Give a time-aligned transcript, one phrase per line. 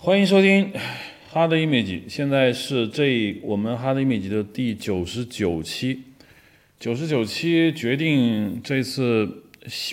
[0.00, 0.70] 欢迎收听
[1.28, 6.02] 《哈德 image》，现在是这我们《哈德 image》的第九十九期。
[6.78, 9.42] 九十九期决定这次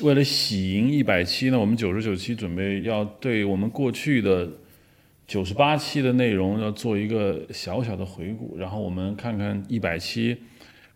[0.03, 4.47] 为了喜迎一百期呢，我们九十九期准备要对我们过去的
[5.25, 10.37] 九十八期的内容要做一个小小的回顾，然后我们看看一百期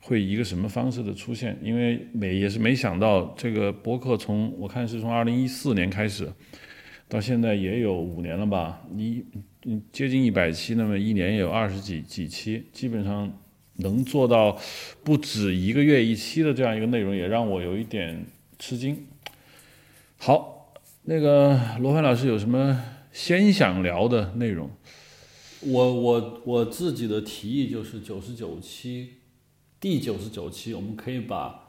[0.02, 1.58] 会以一个什么方式的出现。
[1.64, 6.32] 因为没也是没想到，这个博客从我看是从二零一四年开始。
[7.10, 8.82] 到现在也有五年了吧？
[8.96, 9.26] 一
[9.66, 13.30] 嗯，接近一百期，那么一年也有二十几几期，基本上
[13.78, 14.56] 能做到
[15.04, 18.24] 不止一个月一期的这样一个内容，也让我有一点
[18.60, 19.08] 吃惊。
[20.20, 20.72] 好，
[21.06, 22.80] 那个罗凡老师有什么
[23.12, 24.70] 先想聊的内容？
[25.62, 29.14] 我我我自己的提议就是九十九期，
[29.80, 31.66] 第九十九期，我们可以把。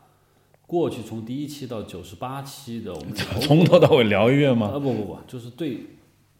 [0.71, 4.69] 过去从第一期到九十八期的，我们 从头到尾聊一遍吗？
[4.69, 5.79] 啊不不不，就是对，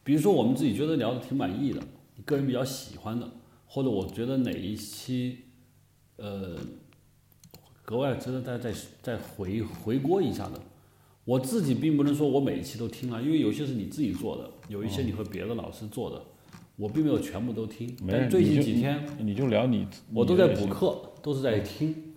[0.05, 1.83] 比如说我们自己觉得聊的挺满意的，
[2.15, 3.29] 你个人比较喜欢的，
[3.67, 5.39] 或者我觉得哪一期，
[6.15, 6.57] 呃，
[7.85, 10.61] 格外值得大家再再回回锅一下的，
[11.25, 16.23] 我自己并不能说我每一期都听了，因为有些是你自己做的，有一些你和别的老师做的，
[16.77, 17.97] 我并没有全部都听。
[18.09, 22.15] 但最近几天你就聊你，我都在补课，都是在听，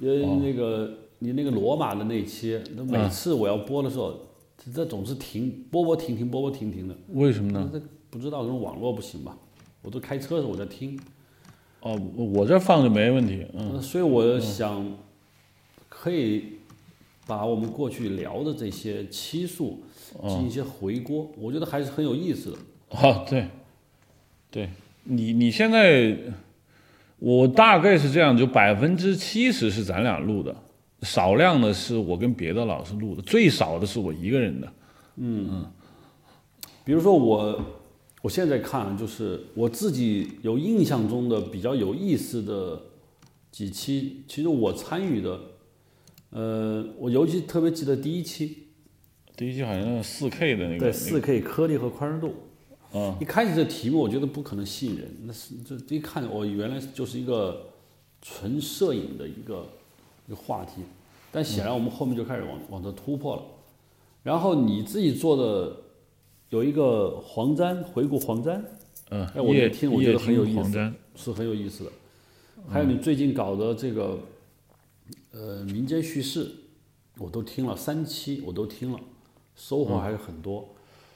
[0.00, 1.03] 呃那个。
[1.18, 4.18] 你那个罗马的那期，那每次我要播的时候，
[4.74, 6.94] 这总是停，播播停停，播播停停的。
[7.08, 7.70] 为什么呢？
[7.72, 9.36] 这不知道，可能网络不行吧。
[9.82, 10.98] 我都开车的时候我在听。
[11.80, 13.46] 哦，我这放着没问题。
[13.54, 13.80] 嗯。
[13.80, 14.86] 所以我想，
[15.88, 16.44] 可以
[17.26, 19.82] 把我们过去聊的这些期数
[20.22, 22.98] 进行一些回锅，我觉得还是很有意思的。
[22.98, 23.48] 啊，对。
[24.50, 24.70] 对
[25.02, 26.16] 你，你现在，
[27.18, 30.54] 我大概是这样，就百分之七十是咱俩录的。
[31.04, 34.72] 少量的是我跟别的老师录的，最少的是我一个人的。
[35.16, 35.66] 嗯嗯，
[36.84, 37.60] 比如说我，
[38.22, 42.80] 我现在看就是我自己有印象中的比较有意思的
[43.52, 45.40] 几期，其实我参与的，
[46.30, 48.68] 呃，我尤其特别记得第一期，
[49.36, 52.34] 第一期好像是四 K 的那个，对，四 K 颗粒和宽容度。
[52.94, 55.54] 嗯，一开始这题目我觉得不可能吸引人，那是
[55.86, 57.66] 这一看我原来就是一个
[58.22, 59.66] 纯摄影的一个。
[60.26, 60.80] 一个话题，
[61.34, 63.42] 但显然我们后面就开始往往这突破了。
[64.22, 65.76] 然后你自己做的
[66.50, 68.64] 有一个黄簪回顾黄簪，
[69.10, 71.90] 嗯，哎，我听我觉得很有意思，是很有意思的。
[72.68, 74.20] 还有你最近搞的这个
[75.32, 76.48] 呃民间叙事，
[77.18, 79.00] 我都听了三期，我都听了，
[79.56, 80.64] 收获还是很多。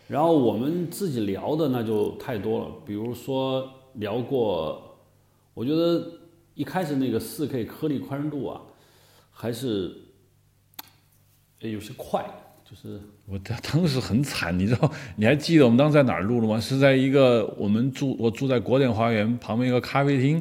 [0.08, 4.98] 然后我们自己聊的那就太多了，比如说聊过，
[5.54, 6.04] 我觉得
[6.54, 8.62] 一开始那个四 K 颗粒宽容度啊。
[9.40, 9.94] 还是，
[11.60, 12.24] 有些快，
[12.64, 13.38] 就是我
[13.72, 14.90] 当时很惨，你知道？
[15.16, 16.60] 你还记得我们当时在哪儿录了吗？
[16.60, 20.40] 是在一个我们住我住在国典花园旁边一个咖啡厅，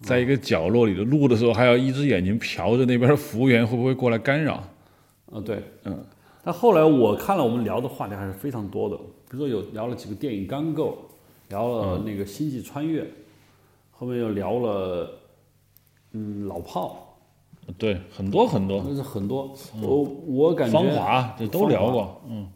[0.00, 4.62] 在一个角落里的录的时候，还要一只眼睛瞟着那边服务员会不会过来干扰。
[5.32, 6.04] 啊，对，嗯。
[6.44, 11.08] 但后来我看了我们聊的话题还是非常多的，比如说有聊了几个电影刚够，
[11.48, 13.06] 聊了那个星际穿越，
[13.92, 15.20] 后面又聊了
[16.10, 17.01] 嗯老炮。
[17.78, 19.54] 对，很多很多，那是很多。
[19.80, 22.48] 我我感觉芳华这都聊过，嗯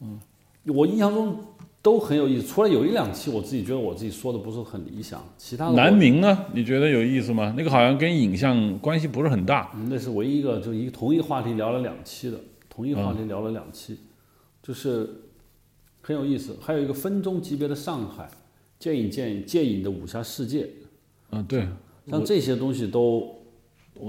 [0.00, 0.20] 嗯，
[0.66, 1.36] 我印象中
[1.82, 2.46] 都很有意思。
[2.46, 6.46] 除了有一两期，我自己觉得我自己说的不是很理想，其他的南明呢？
[6.54, 7.52] 你觉得有意思吗？
[7.56, 9.70] 那个好像跟影像关系不是很大。
[9.88, 12.38] 那是唯一一个，就一同一话题聊了两期的，
[12.70, 13.98] 同一话题聊了两期，
[14.62, 15.10] 就是
[16.00, 16.56] 很有意思。
[16.60, 18.28] 还有一个分钟级别的上海，
[18.78, 20.68] 剑影剑剑影的武侠世界，
[21.30, 21.66] 嗯，对，
[22.08, 23.43] 像这些东西都。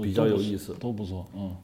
[0.02, 1.26] 比较有意思，都不错。
[1.34, 1.56] 嗯，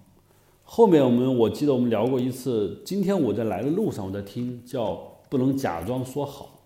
[0.65, 2.81] 后面我们我记得我们聊过一次。
[2.85, 4.95] 今天我在来的路上，我在听，叫
[5.29, 6.61] 不能假装说好。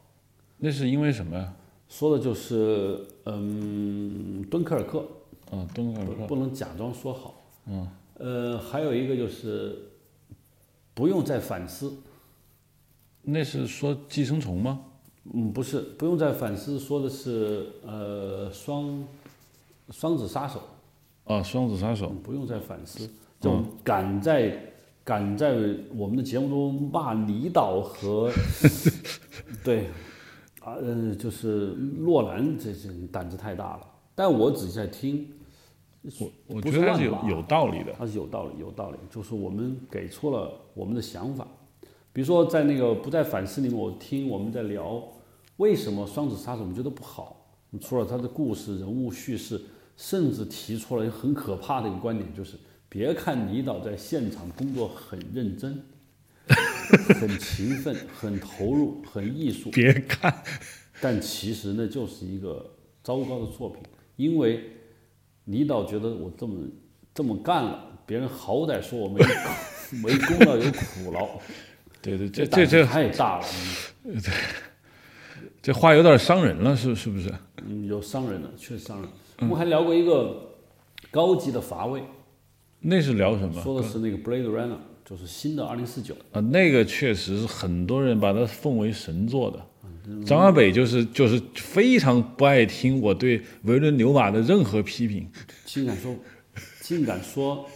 [0.59, 1.55] 那是因为什么呀？
[1.89, 5.05] 说的就是嗯，敦刻尔克。
[5.53, 6.27] 嗯，敦刻尔克。
[6.27, 7.34] 不能假装说好。
[7.67, 7.88] 嗯。
[8.19, 9.77] 呃，还有一个就是
[10.94, 11.93] 不用再反思。
[13.23, 14.81] 那是说寄生虫吗？
[15.35, 19.05] 嗯，不是，不用再反思，说的是呃双
[19.91, 20.61] 双子杀手。
[21.26, 24.56] 啊，双子杀手不用再反思，就敢在
[25.02, 25.56] 敢在
[25.96, 28.31] 我们的节目中骂李导和
[29.64, 29.88] 对
[30.61, 33.81] 啊，嗯，就是洛兰，这这胆子太大了。
[34.14, 35.28] 但我只是在听，
[36.20, 38.99] 我我觉得是有有道理的，他是有道理，有道理。
[39.11, 41.44] 就是我们给出了我们的想法，
[42.12, 45.02] 比如说在那个不再反思里面，我听我们在聊
[45.56, 47.44] 为什么双子杀手我们觉得不好，
[47.81, 49.61] 除了他的故事、人物叙事。
[49.96, 52.56] 甚至提出了一个很可怕的一个观点，就是
[52.88, 55.82] 别看李导在现场工作很认真，
[57.19, 60.43] 很勤奋、很投入、很艺术，别看，
[61.00, 63.82] 但其实那就是一个糟糕的作品，
[64.16, 64.70] 因为
[65.46, 66.69] 李导觉得我这么
[67.14, 69.25] 这么干了，别人好歹说我没
[70.02, 71.28] 没功劳有苦劳，
[72.02, 73.46] 对对，这这这太大了，
[75.62, 77.32] 这话有点伤人了，是是不是？
[77.66, 79.08] 嗯，有伤人了，确实伤人。
[79.41, 80.55] 我们还聊过一个
[81.11, 82.03] 高级的乏味，
[82.81, 83.61] 那是聊什么？
[83.62, 86.15] 说的是那个 Blade Runner，就是新的二零四九。
[86.33, 89.67] 啊，那个确实是很多人把它奉为神作的。
[90.25, 95.29] 张小北就是就是非常不爱听我对维伦纽瓦的任何批评。
[95.65, 96.15] 竟敢说，
[96.81, 97.67] 竟敢说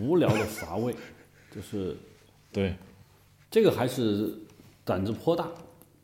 [0.00, 0.94] 无聊的乏味，
[1.52, 1.96] 就是
[2.52, 2.76] 对，
[3.50, 4.32] 这个还是
[4.84, 5.48] 胆子颇大，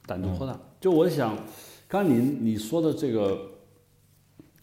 [0.06, 0.58] 胆子颇大。
[0.80, 1.38] 就我想，
[1.86, 3.48] 刚才你你说的这个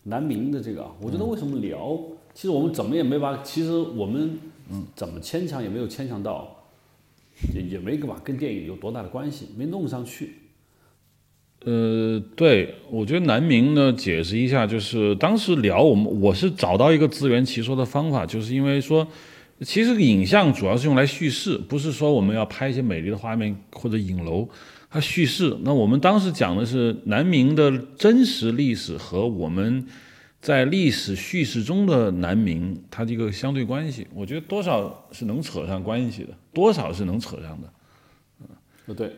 [0.03, 1.97] 南明的这个啊，我觉得为什么聊，
[2.33, 4.37] 其实我们怎么也没把，其实我们
[4.95, 6.65] 怎么牵强也没有牵强到，
[7.53, 10.35] 也也没把跟电影有多大的关系，没弄上去。
[11.65, 19.07] 呃，对，我觉得南明呢，解释一下，就是当时聊我们，我是找到一个自圆其说的方法，就是因为说，
[19.61, 24.45] 其实影像主要是用来叙事，不是说我们要拍一些美丽的画面或者影楼，
[24.93, 25.57] 它叙事。
[25.63, 29.87] 那我们当时讲的是南明的真实历史和我们
[30.39, 37.73] 在历史叙事中的南明，它这个相对关系，我觉得多少是能扯上关系的，多少是能扯上的。
[38.85, 39.15] 呃，对，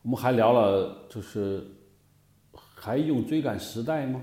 [0.00, 1.62] 我们还聊了，就是
[2.52, 4.22] 还用追赶时代吗？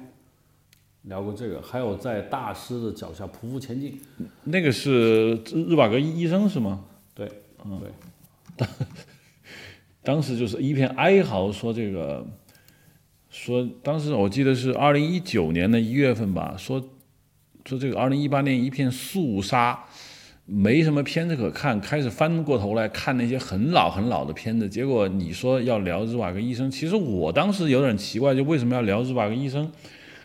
[1.04, 4.02] 聊过这个，还有在大师的脚下匍匐前进。
[4.46, 6.84] 那个是日瓦格医生是吗？
[7.14, 7.32] 对，
[7.64, 7.80] 嗯，
[8.58, 8.66] 对，
[10.06, 12.26] 当时就是一片哀嚎，说这个，
[13.30, 16.80] 说当时我记得是二零一九年的一月份吧，说
[17.66, 19.84] 说这个二零一八年一片肃杀，
[20.46, 29.72] 没什么片子可看，开始翻过头来看那些很老很老的片子，结果你说要聊日瓦格医生，其实我当时有点奇怪，就为什么要聊日瓦格医生？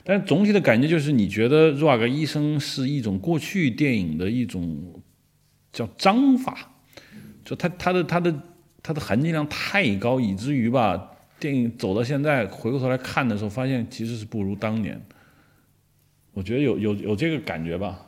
[0.05, 5.03] 但总体的感觉就是，你觉得日瓦格医生是一种过去电影的一种
[5.73, 6.73] 叫章法，
[7.44, 8.35] 就他他的他的
[8.82, 15.00] 它的含金量太高，以至于吧，电影走到现在，回过头来看的时候，发现其实是不如当年。
[16.32, 18.06] 我觉得有有有这个感觉吧。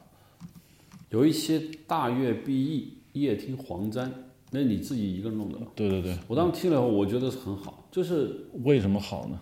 [1.11, 4.11] 有一些大乐毕役，夜听黄沾，
[4.51, 5.59] 那你自己一个人弄的。
[5.75, 9.39] 对对对，我当时听了以后，我觉得是很好，就是为什么好呢？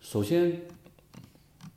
[0.00, 0.60] 首先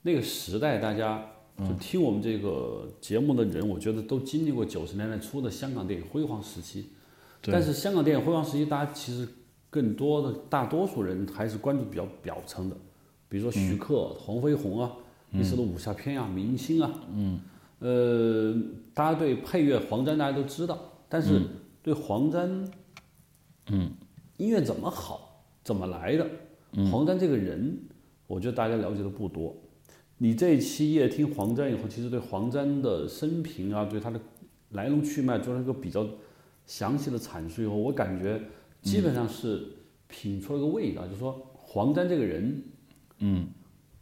[0.01, 1.25] 那个时代，大家
[1.59, 6.89] 就听我们这个节目的人，我觉得都经历过九十年代初的香港电影辉煌时期。
[7.45, 7.53] 对。
[7.53, 9.27] 但是香港电影辉煌时期，大家其实
[9.69, 12.75] 更多的大多数人还是关注比较表层的，
[13.29, 14.91] 比如说徐克、黄飞鸿啊，
[15.29, 17.39] 那时候的武侠片啊、明星啊，嗯，
[17.79, 18.55] 呃，
[18.93, 21.41] 大家对配乐黄沾大家都知道，但是
[21.83, 22.71] 对黄沾，
[23.67, 23.91] 嗯，
[24.37, 26.27] 音乐怎么好，怎么来的，
[26.91, 27.77] 黄沾这个人，
[28.27, 29.55] 我觉得大家了解的不多。
[30.17, 34.17] 你这一期夜听黄沾以后，其实对黄沾的生平啊，对他的
[34.69, 36.07] 来龙去脉做了一个比较
[36.65, 38.41] 详细的阐述以后，我感觉
[38.81, 39.63] 基本上是
[40.07, 42.63] 品出了个味道，就是说黄沾这个人，
[43.19, 43.47] 嗯，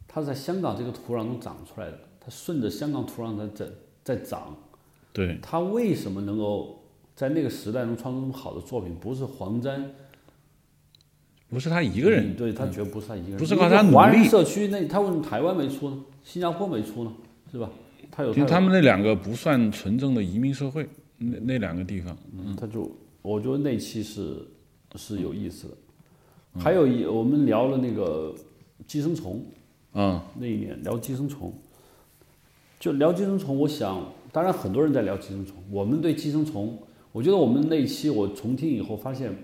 [0.06, 3.72] 他是在香港这个土壤中长出来的，他顺着香港土壤在在
[4.02, 4.56] 在长，
[5.12, 6.84] 对，他为什么能够
[7.14, 8.94] 在那个时代能创作那么好的作品？
[8.94, 9.94] 不是黄沾
[11.50, 16.04] 不是他一个人，嗯对他绝不是他一个人，不是靠他努力华人社区那他为什么台湾没出呢？
[16.22, 17.12] 新加坡没出呢？
[17.52, 17.70] 是吧？
[18.10, 20.88] 他有因为他们那两个不算纯正的移民社会，
[21.30, 22.90] 那那两个地方，嗯，他就
[23.22, 24.46] 我觉得那期是
[24.96, 25.76] 是有意思的。
[26.56, 28.34] 还有一我们聊了那个
[28.86, 29.44] 寄生虫，
[29.94, 31.52] 嗯，那一年聊寄生虫，
[32.78, 36.78] 就聊寄生虫，我想，当然很多人在聊寄生虫，我们对寄生虫，
[37.10, 39.34] 我觉得我们那一期我重听以后发现，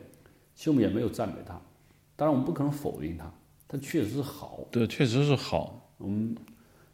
[0.55, 1.61] 其实我们也没有赞美它，
[2.15, 3.33] 当然我们不可能否定它，
[3.67, 4.61] 它确实是好。
[4.71, 5.91] 对，确实是好，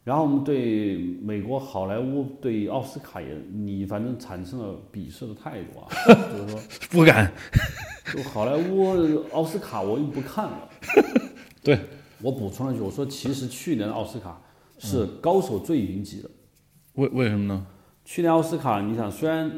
[0.07, 5.89] 然后我们对美国好莱坞对奥斯卡也，你反正产生了鄙视的态度啊，
[6.31, 7.33] 就是说，不敢，
[8.15, 10.69] 就好莱坞奥斯卡我又不看了。
[11.61, 11.81] 对，
[12.23, 14.41] 我补充了一句，我说其实去年的奥斯卡
[14.79, 16.31] 是高手最云集的。
[16.93, 17.67] 为为什么呢？
[18.05, 19.51] 去年奥斯卡，你想虽然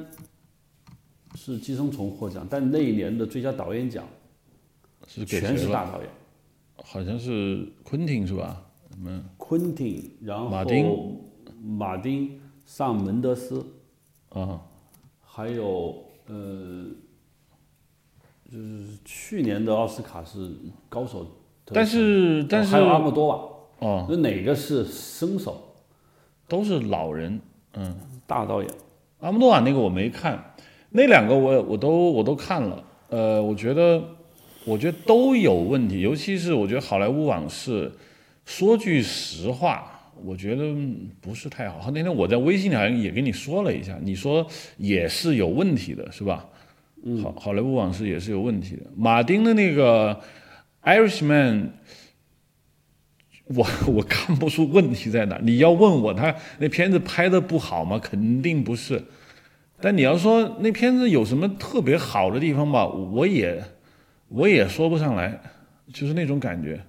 [1.35, 4.03] 是《寄生虫》获奖，但那一年的最佳导演奖
[5.07, 5.59] 是全？
[5.59, 6.09] 是大导演，
[6.77, 8.65] 好像是昆汀是吧？
[9.05, 11.17] 嗯，昆汀，然后马丁。
[11.61, 13.67] 马丁、萨姆门德斯，
[14.29, 14.61] 啊，
[15.21, 16.85] 还有呃，
[18.51, 20.53] 就是去年的奥斯卡是
[20.89, 21.27] 高手
[21.65, 23.49] 但是但是还有阿莫多瓦，
[23.81, 25.75] 哦，那哪个是生手？
[26.47, 27.41] 都是老人，
[27.73, 28.71] 嗯，大导演？
[29.19, 30.55] 阿莫多瓦那个我没看，
[30.91, 34.01] 那两个我我都我都看了，呃，我觉得
[34.65, 37.91] 我觉得都有问题，尤其是我觉得《好莱坞往事》，
[38.49, 40.75] 说句实话，我觉得
[41.21, 41.91] 不是太好。
[41.91, 44.45] 那天我在微信里好像也跟你说了一下，你说
[44.79, 46.49] 也是有问题的，是吧？
[47.23, 48.85] 好，好莱坞往事也是有问题的。
[48.97, 50.19] 马丁的那个
[50.83, 51.65] 《Irishman》，
[53.45, 55.39] 我我看不出问题在哪。
[55.43, 57.99] 你要问我他那片子拍的不好吗？
[58.03, 59.05] 肯定不是。
[59.79, 63.63] 但你要说那片子有什么特别好的地方吧，我也
[64.29, 65.39] 我也说不上来，
[65.93, 66.81] 就是那种感觉。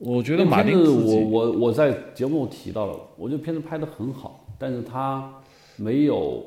[0.00, 5.32] 我觉得马丁我我我在节目提到了，我觉得片子拍的很好，但是他
[5.76, 6.44] 没有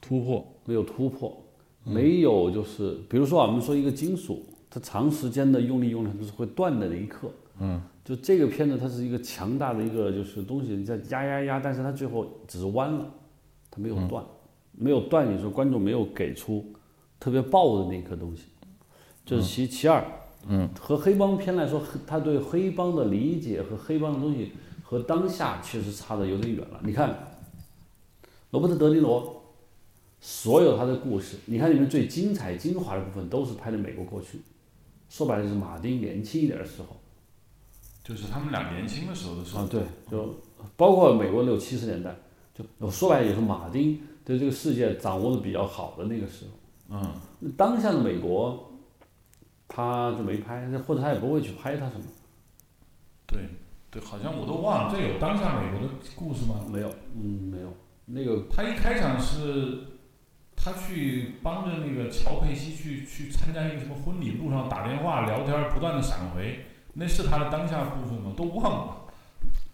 [0.00, 1.44] 突破，没有突破。
[1.84, 7.30] 没有，就是比如说，啊我们说一个金属，它长时间的用力用力，它是会断的那一刻。
[7.60, 13.10] 嗯，就这个片子，它是一个强大的一个就是东西，你在压压压，但是它最后只是弯了，
[13.70, 14.22] 它没有断，
[14.72, 15.34] 没有断。
[15.34, 16.62] 你说观众没有给出
[17.18, 18.44] 特别爆的那一刻东西，
[19.24, 20.04] 这是其其二。
[20.46, 24.52] 嗯，和黑帮片来说，他对黑帮的理解和黑帮的东西
[24.82, 26.80] 和当下确实差的有点远了。
[26.84, 27.38] 你看，
[28.50, 29.36] 罗伯特·德尼罗。
[30.20, 34.40] 所有他的故事，你看里面最精彩、精华的部分都是拍的美国过去，
[35.08, 36.96] 说白了就是马丁年轻一点的时候，
[38.02, 39.62] 就是他们俩年轻的时候的时候。
[39.62, 39.80] 啊，对，
[40.10, 40.34] 就
[40.76, 42.16] 包括美国六七十年代，
[42.52, 46.96] 就说白了也是马丁对这个世界掌握的比较好的那个时候。
[46.96, 47.52] 嗯。
[47.56, 48.67] 当下的美国，
[49.68, 52.04] 他就没拍，或者他也不会去拍他什么。
[53.26, 53.42] 对，
[53.90, 56.56] 对，好像我都忘了，这有当下美国的故事吗？
[56.72, 57.72] 没有，嗯，没有。
[58.06, 59.84] 那个他一开场是。
[60.60, 68.32] 他去帮着那个乔佩西去去参加一个什么婚礼，路上打电话聊天，不断的闪回，那是他的当下部分吗？
[68.36, 68.96] 都忘了。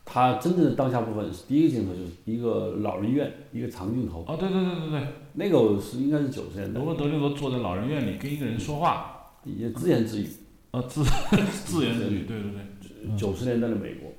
[0.05, 4.27] 他真正的当下部分是第一个镜头，就是一个老人院，一个长镜头。
[4.29, 6.79] 哦，对对对对对，那个是应该是九十年代。
[6.79, 9.14] 罗伯德尼罗坐在老人院里跟一个人说话，
[9.45, 10.29] 也自言自语。
[10.71, 11.05] 啊，自
[11.65, 13.17] 自言自语，对对对。
[13.17, 14.11] 九十年代的美国。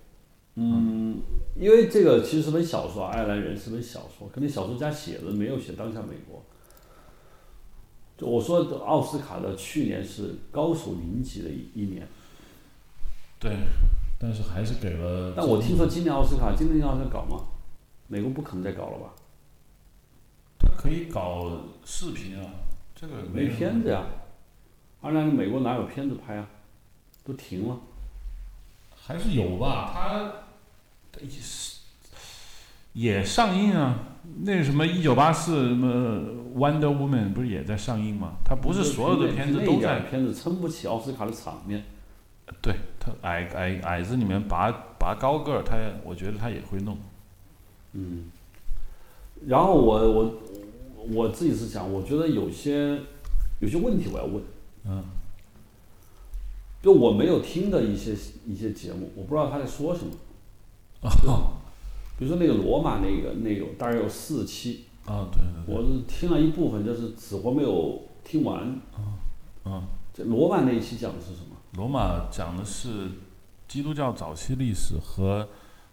[0.55, 1.19] 嗯，
[1.55, 6.41] 因为这个其实是本小说，爱尔兰人是本小说，可能小说家写的没有写当下美国。
[8.17, 12.07] 就我说的奥斯卡的去年是高手云集的一一年，
[13.37, 13.57] 对，
[14.17, 15.33] 但是还是给了。
[15.35, 17.47] 但我听说今年奥斯卡，今年要再搞吗？
[18.07, 19.13] 美国不可能再搞了吧？
[20.59, 22.49] 他可以搞视频啊，
[22.95, 24.05] 这个没片子呀。
[25.05, 26.47] 二战美国哪有片子拍啊？
[27.23, 27.77] 都停了。
[28.95, 31.21] 还是有吧，他
[32.93, 33.99] 也上映啊。
[34.41, 38.37] 那什么一九八四什么 Wonder Woman 不是也在上映吗？
[38.43, 39.99] 他不是所有的片子都在。
[39.99, 41.83] 片子撑不起奥斯卡的场面。
[42.59, 46.97] 对他矮矮矮子里面拔拔高个儿，他我觉得他也会弄。
[47.93, 48.23] 嗯。
[49.45, 50.41] 然后我我
[51.11, 52.99] 我自己是想，我觉得有些
[53.59, 54.41] 有些问题我要问。
[54.87, 55.03] 嗯。
[56.81, 58.15] 就我没有听的一些
[58.45, 60.11] 一些节目，我不知道他在说什么。
[61.27, 61.53] 哦。
[62.17, 68.81] 比如说那个罗马那个那个大概有四期啊，对对我是听了一部分，就是死活没有听完。
[68.93, 69.19] 啊
[69.63, 71.57] 啊，这罗马那一期讲的是什么？
[71.75, 73.09] 罗马讲的是
[73.67, 75.45] 基督教早期历史和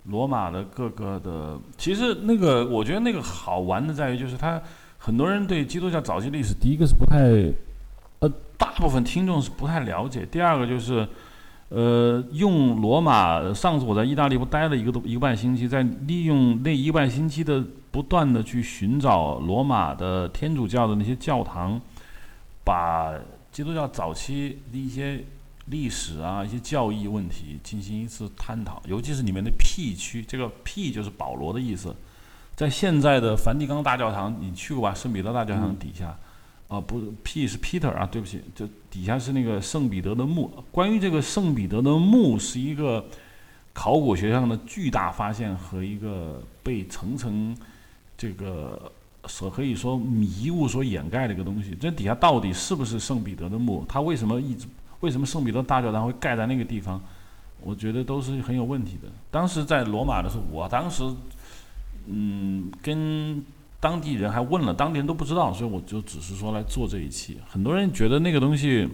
[0.05, 1.59] 罗马的各个的。
[1.77, 4.63] 其实那个我觉得那个好玩的在于，就是他
[4.99, 7.53] 很多人对基督教早期历史，第一个是不太，呃，
[8.63, 10.25] 大部分听众是不太了解。
[10.25, 11.09] 第二个就是。
[11.75, 21.81] 呃，用罗马，上次我在意大利不待了一个多一个半星期，在利用那一个半星期的不断的去寻找罗马的天主教的那些教堂，
[22.63, 23.15] 把
[23.51, 25.25] 基督教早期的一些
[25.69, 31.97] 历史啊、一些教义问题进行一次探讨，尤其是里面的 P 区，这个 P 就是保罗的意思，
[32.55, 34.95] 在现在的梵蒂冈大教堂，你去过吧？
[34.95, 36.15] 圣彼得大教堂底下。
[36.73, 40.51] 啊，不是 P 是 Peter 啊，对不起，就底下是那个圣彼得的墓。
[40.71, 43.05] 关于这个圣彼得的墓，是一个
[43.75, 47.55] 考古学上的巨大发现和一个被层层
[48.17, 48.91] 这个
[49.27, 51.77] 所可以说迷雾所掩盖的一个东西。
[51.79, 53.85] 这底下到底是不是圣彼得的墓？
[53.87, 54.67] 他为什么一直
[55.01, 56.99] 为什么圣彼得大教堂会盖在那个地方？
[57.61, 59.09] 我觉得都是很有问题的。
[59.31, 61.05] 当时在罗马的时候，我当时
[62.07, 63.45] 嗯跟。
[63.83, 67.39] 当地人还问了，当地人都不知道，所以我就只是说来做这一期。
[67.49, 68.89] 很多人觉得那个东西，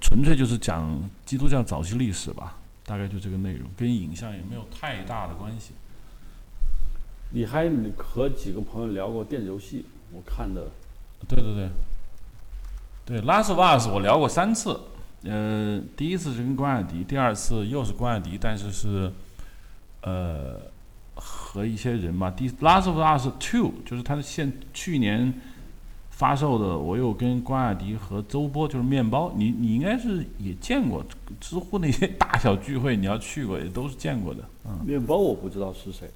[0.00, 5.74] 纯粹就是讲基督教早期历史吧，大概就这个内容，跟影像也没有太大的关系。
[7.30, 9.86] 你还和几个朋友聊过电子游戏？
[10.12, 10.66] 我看的。
[11.28, 11.68] 对对对。
[13.06, 14.76] 对，拉斯瓦斯我聊过三次，
[15.22, 19.12] 呃，第一次是跟关雅迪，第二次又是关雅迪，但是是，
[20.02, 20.60] 呃。
[21.20, 25.32] 和一些人嘛，第《Last of Us Two》就是他的现去年
[26.10, 31.04] 发售的，我有跟关雅迪和周波，就是面包，你你应该是也见过，
[31.38, 34.42] 知乎那些大小聚会，你要去过也都是见过的。
[34.64, 36.08] 嗯，面包我不知道是谁，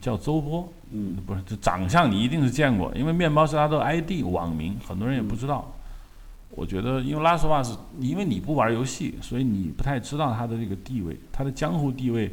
[0.00, 5.72] 叫周波，嗯，不是，这长相你一定是见过，因为面包是他的 ID 网名，很多人也不知道。
[6.52, 12.28] 我觉得，因为拉斯瓦是，因为你不玩游戏，所以你不太知道他的这个地位，他的江湖地位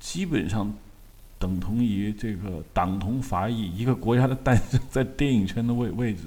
[0.00, 0.72] 基本上
[1.38, 6.22] 等同于这个党同伐异，一个国家的诞生在电影圈的位位置。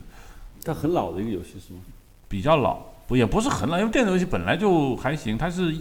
[0.63, 1.79] 它很老的一个游戏是吗？
[2.27, 5.75] 比较老，不也不是很老，因为电子游戏本来就还行，它是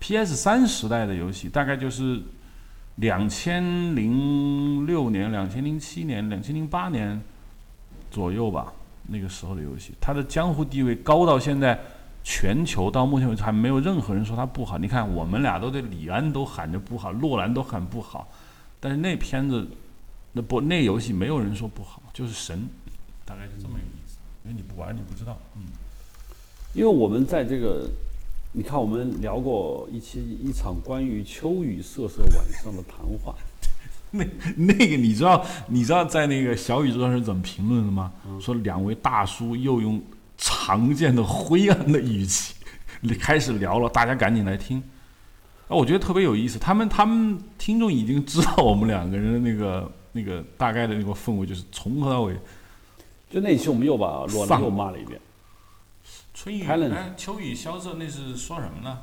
[0.00, 2.20] PS 三时代的游戏，大概就是
[2.96, 3.62] 两千
[3.94, 7.20] 零六年、两千零七年、两千零八年
[8.10, 8.72] 左右吧。
[9.08, 11.78] 那个时候的游戏，它的江湖地位高到现在，
[12.24, 14.76] 全球到目前为止还没有任何人说它不好。
[14.78, 18.26] 你看，我们俩都对李安都喊着不好，洛兰都喊不好，
[18.86, 19.66] 但是那片子，
[20.30, 22.68] 那不那游戏没有人说不好，就是神，
[23.24, 24.16] 大概是这么一个意思。
[24.44, 25.36] 因为你不玩，你不知道。
[25.56, 25.62] 嗯，
[26.72, 27.90] 因为我们在这个，
[28.52, 33.34] 你看我们聊过一期一场关于秋雨瑟瑟晚上的谈话。
[34.12, 34.24] 那
[34.56, 38.12] 那个你知道你知道在那个小宇宙上是怎么评论的吗？
[38.40, 40.00] 说两位大叔又用
[40.38, 42.54] 常见的灰暗的语气
[43.18, 44.80] 开始聊了，大家赶紧来听。
[45.68, 46.58] 啊，我觉得特别有意思。
[46.58, 52.36] 他们他们听众已经知道我们两个人的那个那个大概的那个氛围，就是从头到尾。
[53.28, 55.20] 就那期我们又把罗兰又骂了一遍。
[56.32, 59.00] 春雨哎，秋雨萧瑟，那是说什么呢？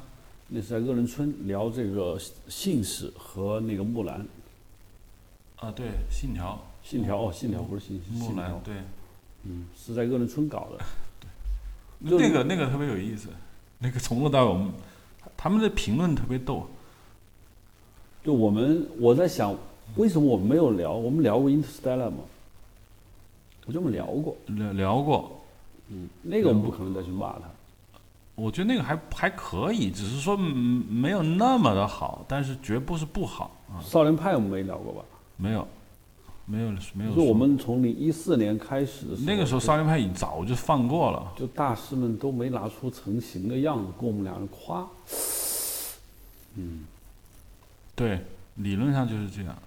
[0.50, 2.18] 那是在鄂伦春聊这个
[2.48, 4.26] 姓氏和那个木兰。
[5.58, 8.76] 啊，对，信条，信条哦，信条不是信木兰，对，
[9.44, 10.86] 嗯，是在鄂伦春搞的，
[12.08, 13.30] 对，那个那个特别有意思，
[13.80, 14.72] 那个从头到尾，我们
[15.44, 16.66] 他们的评论特别逗，
[18.24, 19.54] 就我们我在想，
[19.98, 20.94] 为什么我们没有聊？
[20.94, 22.20] 我们聊过《Interstellar》吗？
[23.66, 25.44] 我就我们聊过，聊聊过，
[25.90, 27.42] 嗯，那个我们不可能再去骂他，
[28.36, 33.84] 我觉得那个还还可以，只是说没有那么的好，但是绝不是不好啊。
[33.84, 35.02] 少年派我们没聊过吧？
[35.36, 35.68] 没有，
[36.46, 37.14] 没有，没有。
[37.14, 44.88] 说我们从零一四年开始那个时候少年派已经早就放过了，就大师们都没拿出成型的样子供我们两人夸。
[46.56, 46.86] 嗯，
[47.96, 48.20] 对，
[48.56, 49.58] 理论上就是这样。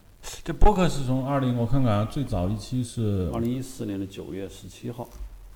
[0.45, 5.09] 这播客是从二零，我看看啊，最早一期是二零一四年的九月十七号。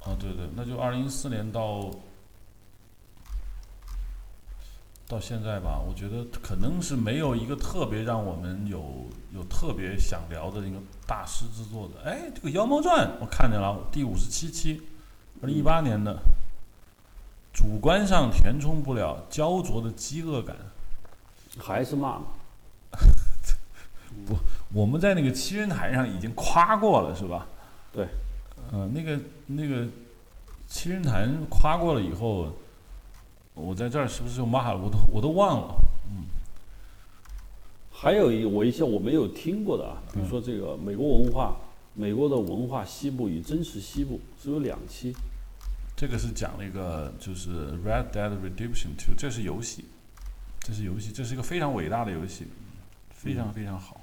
[0.04, 1.90] 哦，对对，那就二零一四年到。
[5.10, 12.08] 到现在吧，我觉得可能是没有一个特别让我们有有特别想聊的一个大师之作的。
[12.08, 14.80] 哎，这个《妖猫传》我看见了，第五十七期，
[15.42, 16.16] 二零一八年的，
[17.52, 20.54] 主观上填充不了焦灼的饥饿感，
[21.58, 22.26] 还是骂吗？
[24.28, 24.38] 不，
[24.72, 27.48] 我们在那个七人台上已经夸过了，是吧？
[27.92, 28.06] 对，
[28.70, 29.18] 呃，那个
[29.48, 29.88] 那个
[30.68, 32.52] 七人台夸过了以后。
[33.54, 34.78] 我在这儿是不是就骂了？
[34.78, 35.74] 我都我都忘了。
[36.08, 36.24] 嗯，
[37.92, 41.56] 还有一我一些我没有听过的啊，比如说这个美国文化，
[41.94, 45.14] 美国的文化西部与真实西部是有两期。
[45.96, 47.50] 这个是讲了一个就是
[47.84, 49.84] 《Red Dead Redemption Two》，这是游戏，
[50.60, 52.46] 这是游戏，这是一个非常伟大的游戏，
[53.10, 54.00] 非常非常好。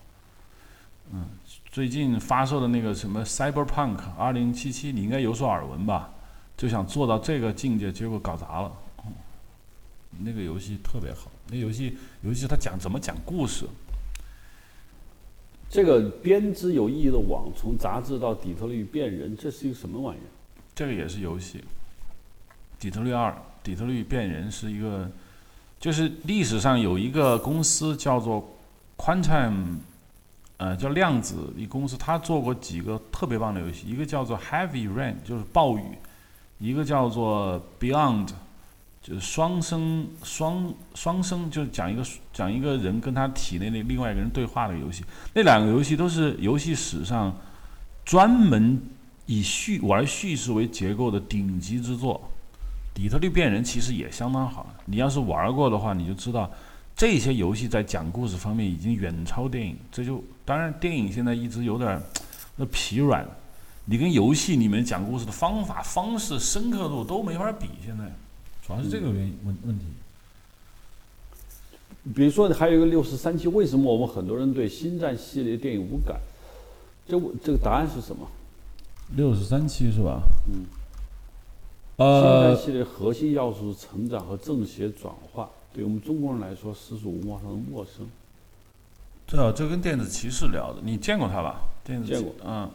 [1.11, 1.25] 嗯，
[1.71, 6.11] 最近发售的那个什么《Cyberpunk 二零七七》，你应该有所耳闻吧？
[6.55, 8.71] 就想做到这个境界，结果搞砸了。
[10.19, 13.65] 那个游戏特别好，那游戏游戏它讲怎么讲故事？
[15.69, 20.31] 这个编织有意义的网，从杂志到底特律变人，这是一个什么玩意儿？
[20.73, 21.63] 这个也是游戏。
[22.79, 25.11] 底特律二，底特律变人是一个，
[25.79, 28.49] 就是历史上有一个公司叫做
[28.95, 29.77] Quantum，
[30.55, 35.97] 呃，叫量子一公司，他做过几个特别棒的游戏，一个叫做 Heavy Rain，就是暴雨；
[36.59, 38.29] 一个叫做 Beyond。
[39.07, 45.01] 就是双生双双生，就是讲一个讲一个人跟他体内的另外一个人对话的游戏。
[45.33, 47.33] 那两个游戏都是游戏史上
[48.03, 48.77] 专门
[49.25, 52.21] 以叙玩叙事为结构的顶级之作。
[52.93, 56.51] 底特律变人其实也相当好，你要是玩过的话，你就知道
[56.93, 59.77] 这些游戏在讲故事方面已经远超电影。
[59.89, 61.97] 这就当然电影现在一直有点
[62.57, 63.25] 那疲软，
[63.85, 67.67] 你跟游戏里面讲故事的方法方式深刻度都没法比。
[67.85, 68.03] 现在。
[68.67, 69.85] 主要是这个原因问问题，
[72.13, 76.19] 比如说还有一个六十三期，为什么我们很多人对星战系列电影无感？
[77.07, 78.27] 这这个答案是什么？
[79.15, 80.21] 六十三期是吧？
[80.47, 80.65] 嗯。
[81.95, 88.05] 呃，星战系列核心要素是成长和正邪转化，对我们中国人来说，世俗文化上的陌生。
[89.25, 91.61] 这这跟电子骑士聊的，你见过他吧？
[91.85, 92.69] 电子见过，嗯。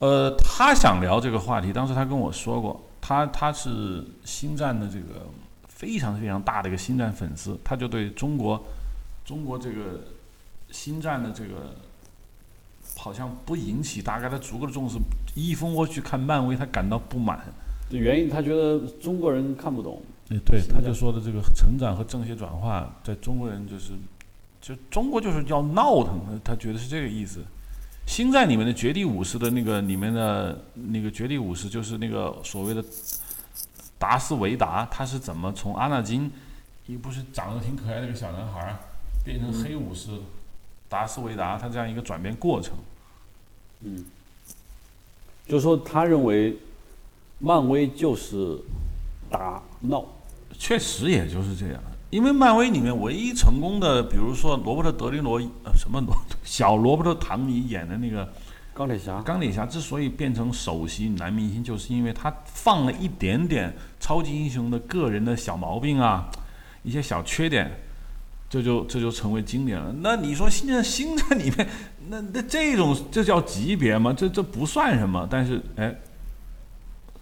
[0.00, 5.26] 呃，他想聊这个话题，当时他跟我说过，他他是星战的这个
[5.68, 8.64] 非常非常大的一个星战粉丝，他就对中国
[9.26, 10.04] 中国这个
[10.70, 11.76] 星战的这个
[12.96, 14.96] 好像不引起大家的足够的重视，
[15.34, 17.38] 一蜂窝去看漫威，他感到不满。
[17.90, 20.00] 这原因他觉得中国人看不懂。
[20.30, 23.92] 哎，对，他就说的这个成长和正邪转化，在中国人就是，
[24.62, 27.44] 就中国就是要闹腾，他觉得是这个意思。
[28.06, 32.84] 星战里面的绝地武士的那个里面的那个绝地武士，就是那个所谓的
[33.98, 36.30] 达斯维达，他是怎么从阿纳金
[36.86, 38.76] 一不是长得挺可爱的一个小男孩，
[39.24, 40.10] 变成黑武士
[40.88, 42.76] 达斯维达，他这样一个转变过程。
[43.80, 44.04] 嗯，
[45.48, 46.56] 就说他认为
[47.38, 48.58] 漫威就是
[49.30, 50.04] 打闹。
[50.56, 51.82] 确实也就是这样，
[52.14, 58.32] 因为漫威里面唯一成功的，比如说罗伯特·德尼罗，呃，什么罗小罗伯特·唐尼演的那个
[58.72, 66.30] 钢铁侠，钢铁侠之所以变成首席男明星，就是因为他放了一点点超级英雄的个人的小毛病啊，
[66.84, 67.68] 一些小缺点，
[68.48, 69.92] 这就这就成为经典了。
[69.98, 71.68] 那你说现在星战里面，
[72.08, 74.14] 那那这种这叫级别吗？
[74.16, 75.92] 这这不算什么，但是哎。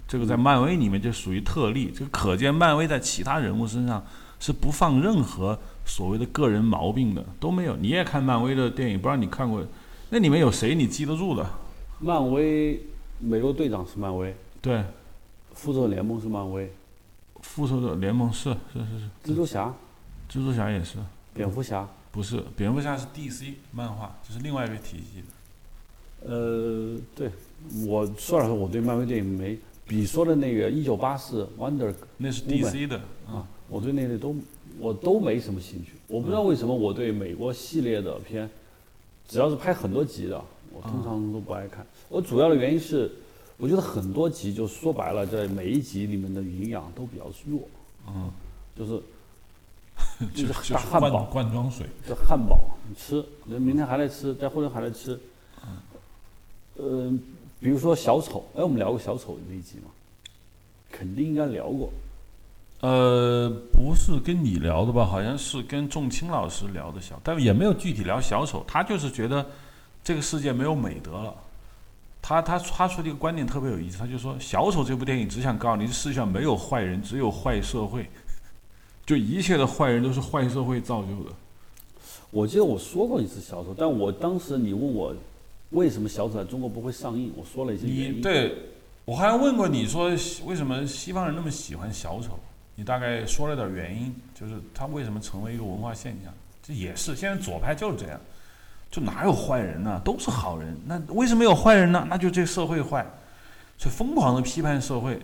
[0.08, 4.04] 这个在漫威里面就属于特例，这个可见漫威在其他人物身上
[4.42, 7.76] 是不放任何所谓的个人毛病的，都没有。
[7.76, 9.64] 你也看漫威的电影，不知道你看过，
[10.10, 11.48] 那里面有谁你记得住的？
[12.00, 12.82] 漫威，
[13.20, 14.82] 美国队长是漫威，对，
[15.54, 16.72] 复仇者联盟是漫威，
[17.42, 19.72] 复仇者联盟是是是是，蜘蛛侠，
[20.28, 20.96] 蜘蛛侠也是，
[21.32, 26.28] 蝙蝠侠不是，蝙蝠侠是 DC 漫画，这是另外一个体系的。
[26.28, 27.30] 呃，对，
[27.86, 29.56] 我说老实话，我对漫威电影没。
[29.84, 32.96] 比说的那个一九八四 Wonder，那是 DC 的
[33.28, 34.36] 啊，我对那类都
[34.78, 35.92] 我都没什么兴趣。
[36.06, 38.48] 我不知道为什么我对美国系列的片，
[39.26, 40.38] 只要是拍很多集的，
[40.72, 41.86] 我通常都不爱看。
[42.10, 43.10] 我主要的原因是，
[43.56, 47.62] 我觉得很多集就说白了，在每一集里面的营养都比较弱。
[48.08, 48.30] 嗯，
[48.76, 49.02] 就是
[50.34, 55.18] 就是大汉堡罐装水，这汉堡你吃，那明天还来吃，再后天还来吃。
[56.76, 57.20] 嗯。
[57.60, 59.84] 比如说小丑，哎，我们聊过小丑那一集吗？
[60.90, 61.92] 肯定应该聊过。
[62.82, 65.04] 呃，不是跟你聊的吧？
[65.04, 68.64] 好像是跟仲青老师聊的小，但也没有具体聊小丑。
[68.68, 69.44] 他就是觉得
[70.04, 71.34] 这个世界没有美德了。
[72.20, 78.08] 他他他说的一个观点特别有意思，他就说小丑这部电影只想告诉你，世界上没有坏人，只有坏社会，
[79.06, 81.30] 就一切的坏人都是坏社会造就的。
[82.30, 85.14] 我记得我说过一次小丑，但我当时你问我。
[85.70, 87.32] 为什么小丑在中国不会上映？
[87.34, 88.20] 我说了一些原因。
[88.20, 88.54] 对，
[89.06, 90.10] 我还问过你说
[90.44, 92.38] 为什么西方人那么喜欢小丑？
[92.74, 96.32] 你大概说了点原因，就是他为什么成为一个文化现象？
[96.62, 98.20] 这也是现在左派就是这样，
[98.90, 100.00] 就哪有坏人呢？
[100.04, 100.76] 都是好人。
[100.86, 102.06] 那为什么有坏人呢？
[102.08, 103.06] 那就这社会坏，
[103.78, 105.20] 所以疯狂的批判社会。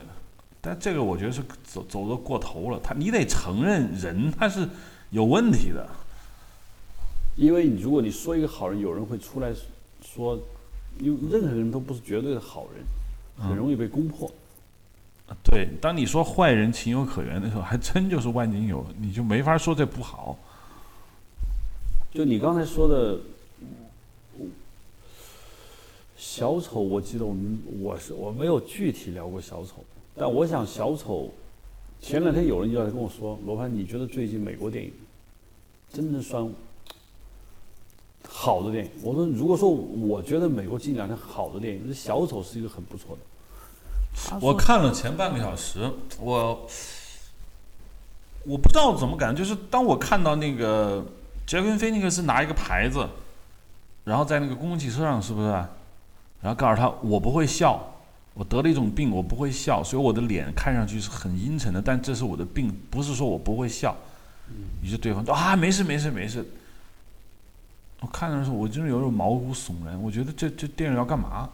[0.60, 2.80] 但这个我觉得是走走的过头了。
[2.82, 4.68] 他你得承认人他是
[5.10, 5.88] 有问题的，
[7.36, 9.52] 因为你如果你说一个好人，有人会出来。
[10.00, 10.38] 说，
[11.00, 12.84] 因为任何人都不是绝对的好人，
[13.48, 14.30] 很容易被攻破。
[15.42, 20.38] 对，当你说坏人情有可原的时候，还真就是万金油，你就没法说这不好。
[22.10, 23.18] 就你刚才说的，
[26.16, 31.30] 小丑，我记得我们我是我没有具体聊过小丑，但我想小丑，
[32.00, 34.92] 前两天有人就来跟我说，罗盘，你觉得最近美国电影
[35.92, 36.50] 真正算？
[38.26, 43.22] 好的电影，我说，如果说我觉得美国近两年好的电影，这小丑是一个很不错的。
[44.40, 46.66] 我看了前半个小时，我
[48.44, 51.04] 我不知道怎么感，就是当我看到那个
[51.46, 53.08] 杰昆菲尼克斯拿一个牌子，
[54.04, 55.48] 然后在那个公共汽车上，是不是？
[56.40, 57.94] 然后告诉他，我不会笑，
[58.34, 63.96] 我得了一种病，我不会笑，所以我的脸看上去是很阴沉的，但这是我的病，不是说我不会笑。
[64.82, 66.44] 于是对方说啊，没事没事没事。
[68.00, 70.00] 我看的时候，我真是有种毛骨悚然。
[70.00, 71.50] 我觉得这这电影要干嘛？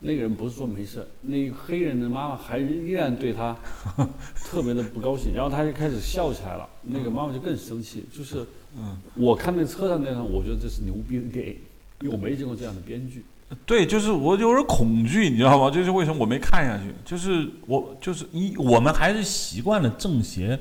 [0.00, 3.56] 那个人不是说没事，那个黑人的妈妈还依然对他
[4.44, 6.68] 特别的不高兴，然后他就开始笑起来了。
[6.82, 11.56] 那个妈妈就更生气，就是，嗯我看那车上那场，我觉得这是牛逼的电影，
[12.00, 13.24] 因为我没见过这样的编剧。
[13.66, 15.70] 对，就是我有点恐惧，你知道吗？
[15.70, 16.92] 就是为什么我没看下去？
[17.04, 20.58] 就是我就是一，我们还是习惯了正邪。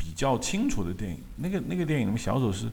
[0.00, 2.66] 比较清楚的电影，那个那个电影里面小丑是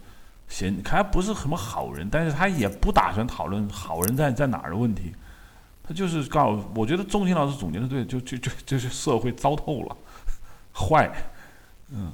[0.47, 5.11] 嫌他不是什么好人，但是他也不打算讨论好人在在哪儿的问题，
[5.87, 9.97] 他就是告诉，我觉得钟情老师总结的对，就就就就是社会糟透了，
[10.73, 11.13] 坏，
[11.91, 12.11] 嗯，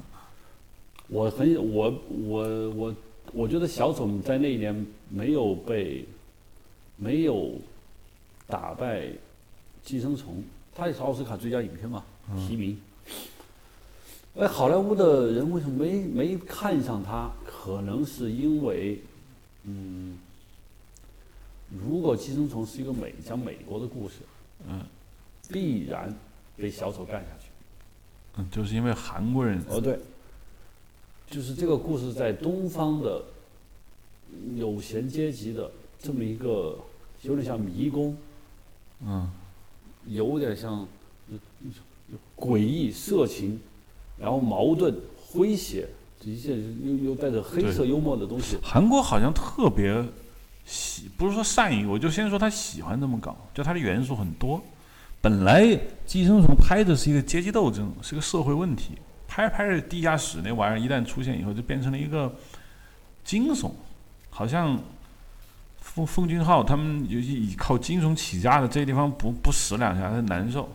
[1.08, 2.96] 我很我我我
[3.32, 6.06] 我觉得小丑在那一年没有被
[6.98, 7.54] 没有
[8.48, 9.02] 打败
[9.82, 10.34] 《寄生虫》，
[10.76, 12.04] 他也是奥斯卡最佳影片嘛，
[12.48, 12.78] 提名。
[14.36, 17.30] 哎，好莱坞的人为什么没没看上他？
[17.46, 19.02] 可能是因为，
[19.64, 20.18] 嗯，
[21.72, 24.16] 如果《寄生虫》是一个美讲美国的故事，
[24.68, 24.82] 嗯，
[25.50, 26.14] 必然
[26.58, 27.50] 被小丑干下去。
[28.38, 30.00] 嗯，就是因为韩国人哦，对，
[31.30, 33.24] 就是这个故事在东方的
[34.56, 36.78] 有闲阶级的这么一个，
[37.22, 38.18] 有点像迷宫，
[39.06, 39.30] 嗯。
[40.08, 40.88] 有点像
[41.30, 41.38] 呃
[42.36, 43.60] 诡异、色情，
[44.18, 44.92] 然后矛盾、
[45.32, 45.88] 诙谐，
[46.24, 48.58] 一切又又带着黑色幽默的东西。
[48.64, 50.04] 韩国好像特别
[50.66, 54.62] 喜，不是说善于，我就先说他喜欢这么搞，就他的元素很多。
[55.22, 55.64] 本来
[56.06, 58.94] 《寄生虫》拍的是一个阶级斗争，是个社会问题，
[59.28, 62.34] 拍着拍着地下室那玩意儿一旦出现以后，就变成了一个
[63.24, 63.72] 惊悚，
[64.30, 64.80] 好像
[65.80, 70.68] 奉奉俊昊他们尤其以靠惊悚起家的这些地方不不死两下他难受。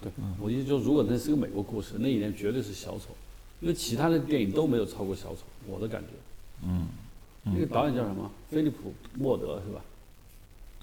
[0.00, 3.16] 对，我意思就是，如果那是个美国故事，那一年绝对是小丑，
[3.58, 6.08] 因为其他的电影都没有超过小丑，我的感觉。
[6.62, 6.86] 嗯，
[7.44, 8.30] 那个导演叫什么？
[8.50, 9.80] 菲利普·莫德是吧？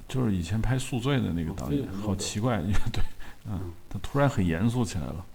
[0.08, 2.62] 就是以前拍《宿醉》的那个导演，好奇怪，
[2.94, 3.04] 对，
[3.48, 5.26] 嗯，他突然很严肃起来了。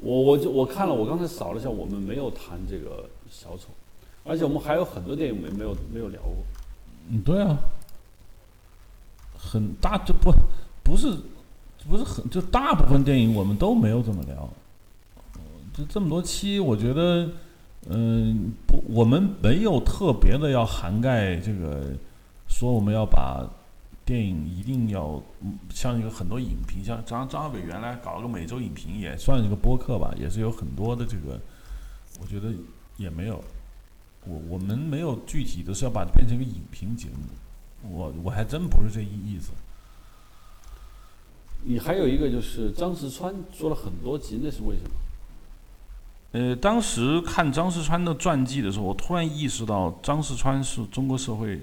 [0.00, 3.64] 我我就我看了，我刚才扫了一下，我们没有谈这个小丑，
[4.22, 6.36] 而且我们还有很多电影没没有没有聊过。
[7.08, 7.58] 嗯，对啊，
[9.36, 10.32] 很大就不
[10.84, 11.16] 不是
[11.90, 14.48] 不是很就大部分电影我们都没有怎么聊。
[15.74, 17.28] 就这么多期，我觉得，
[17.90, 21.92] 嗯，不，我们没有特别的要涵盖这个，
[22.46, 23.48] 说我们要把
[24.04, 25.22] 电影一定要
[25.70, 31.40] 像一个很多影评，像张张小北原来搞了个每周影评，也算一个播客吧，也是有很多的这个，
[32.20, 32.52] 我觉得
[32.98, 33.42] 也没有，
[34.26, 39.52] 我我们没有具体的是要把它变成一个影评节目，我我还真不是这意意思。
[41.64, 44.90] 你还有一个就是张石川做了很多集，那是为什么？
[46.32, 51.58] 呃，当时看张世川的传记的时候，我突然意识到张世川是中国社会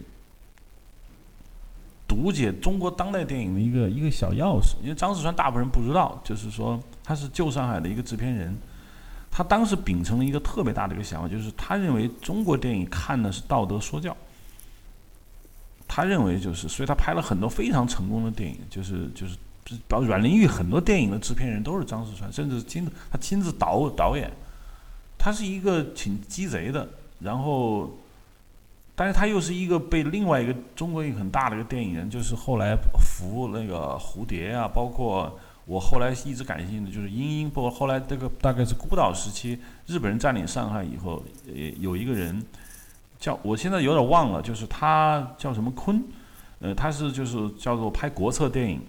[2.08, 4.73] 读解中国当代电影的一个一个小钥匙。
[4.82, 8.58] 因为张世川大部分人不知道，就是说他是旧上海的一个制片人，
[9.30, 14.17] 他当时秉承了一个特别大的一个想法，就是他认为中国电影看的是道德说教。
[15.88, 19.38] 他认为就是，所以他拍了很多非常成功的电影，就是就是，
[19.88, 24.32] 包括阮玲玉很多电影的制片人都是张世川，甚至亲他亲自导导演。
[25.25, 26.88] 他是一个挺鸡贼的，
[27.19, 27.89] 然后，
[28.93, 35.35] 但是他又是一个被另外一个中国一个很大的一个电影人，就是后来扶那个蝴蝶啊，包括
[35.65, 39.57] 我后来一直感兴趣的就是英英，包括后来这个大概是孤岛时期，
[39.88, 42.45] 日本人占领上海以后，呃，有一个人
[43.17, 46.03] 叫我现在有点忘了，就是他叫什么坤，
[46.59, 48.79] 呃，他是就是叫做拍国策电影，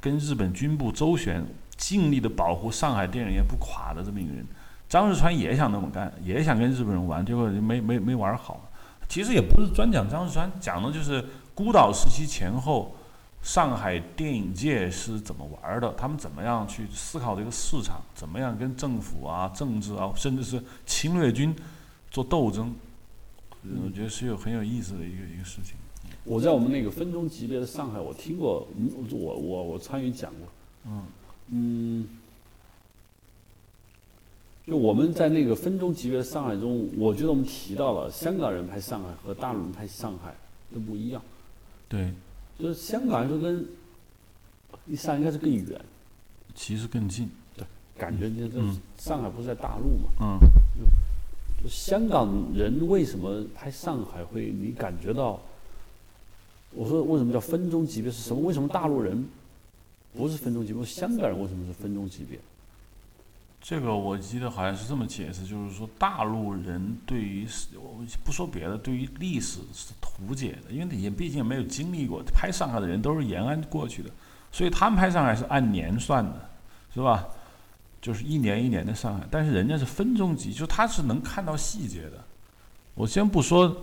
[0.00, 1.46] 跟日本军部周旋，
[1.76, 4.44] 尽力的保护上海电影业不垮的这么一个人。
[4.88, 8.70] 张日川也想那么干，也想跟日本人玩，结果没没没玩好。
[9.08, 12.94] 其实也不是专讲张日川，讲的就是孤岛时期前后，
[13.42, 21.54] 上海电影界是怎么玩的，他们怎么样去思考这个市场，怎么样跟政府啊、政治啊，甚至是侵略军
[22.10, 22.74] 做斗争。
[23.84, 25.74] 我觉得是有很有意思的一个一个事情。
[26.22, 28.66] 我在我们那个分钟级别的上海，我听过，
[29.10, 30.48] 我我我参与讲过。
[30.86, 31.02] 嗯
[31.48, 32.08] 嗯。
[34.66, 40.34] 就我们在那个分钟级别的上海中，我觉得我们提到了香港人拍上海和大陆人拍上海
[40.74, 41.22] 都不一样。
[41.88, 42.12] 对，
[42.58, 43.64] 就是香港来说跟
[44.96, 45.80] 上应该是更远，
[46.54, 47.30] 其实更近。
[47.56, 47.64] 对，
[47.96, 50.10] 感觉就是上海不是在大陆嘛？
[50.20, 50.50] 嗯。
[51.62, 55.40] 就香港人为什么拍上海会你感觉到？
[56.72, 58.42] 我说为什么叫分钟级别是什么？
[58.42, 59.26] 为什么大陆人
[60.14, 60.84] 不是分钟级别？
[60.84, 62.38] 香港人为什么是分钟级别？
[63.68, 72.22] 这个我记得好像是这么解释，就是说大陆人对于我们不说别的，对于历史是图解的，因为也毕竟没有经历过。
[72.32, 74.10] 拍上海的人都是延安过去的，
[74.52, 76.48] 所以他们拍上海是按年算的，
[76.94, 77.26] 是吧？
[78.00, 82.22] 就是一年一年的上海，但是人家是分钟级，就他是能看到细节的。
[82.94, 83.78] 我先不说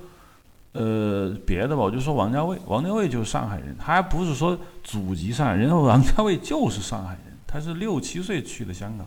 [0.72, 9.06] 呃别的吧，我就说王家卫，王家卫就是上海人，他还不是说祖籍上海人，王家卫就是上海人，他是六七岁去的香港。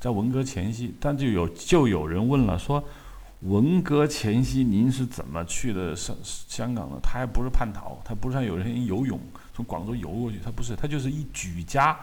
[0.00, 2.82] 在文革前夕，但就有就有人问了，说
[3.40, 6.98] 文革前夕您是怎么去的香香港的？
[7.02, 9.20] 他还不是叛逃，他不是像有人游泳
[9.54, 11.98] 从广州游过去，他不是，他就是一举家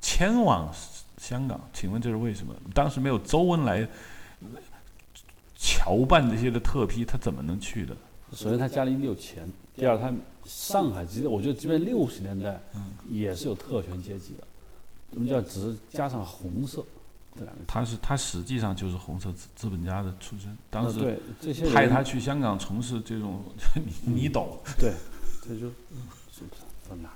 [0.00, 0.72] 迁往
[1.18, 1.60] 香港。
[1.74, 2.54] 请问这是为什么？
[2.74, 3.86] 当时没有周恩来
[5.58, 7.94] 侨办这些的特批，他怎么能去的？
[8.32, 10.10] 首先他家里没有钱，第二他
[10.46, 12.58] 上海，其实我觉得即便六十年代，
[13.10, 14.46] 也是有特权阶级的。
[15.10, 16.82] 我们叫只加上红色。
[17.66, 21.18] 他是他实际上就是红色资资本家的出身，当时
[21.72, 23.42] 派他去香港从事这种，
[24.06, 24.92] 你你懂，对，
[25.42, 25.66] 他就就
[26.38, 26.44] 是
[26.88, 27.10] 在哪？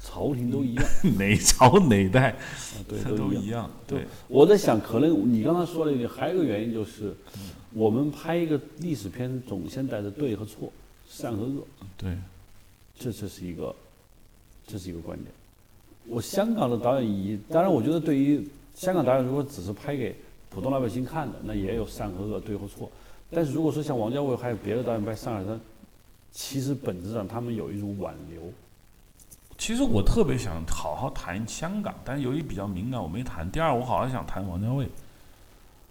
[0.00, 0.84] 朝廷都一样，
[1.16, 2.36] 哪朝哪代啊
[2.88, 3.42] 对， 都都一样。
[3.44, 7.14] 一样，对，我在想，可能你刚才说了一点，还有一个原因就是，
[7.72, 10.72] 我们拍一个历史片，总先带着对和错、
[11.08, 11.64] 善和恶，
[11.96, 12.18] 对，
[12.98, 13.72] 这这是一个，
[14.66, 15.30] 这是一个观点。
[16.08, 18.44] 我香港的导演以，当然我觉得对于
[18.76, 20.14] 香港导演，如果只是拍给
[20.50, 22.88] 普通老百姓看的，那也有善和恶、对和错。
[23.30, 25.58] 但是如果说像王家卫还有别的导演拍上海滩，
[26.30, 28.52] 其实本质上他们有一种挽留。
[29.56, 33.50] 其实我特别想好好谈香港，但是由于比较敏感，我没谈。
[33.50, 34.86] 第二，我好好想谈王家卫。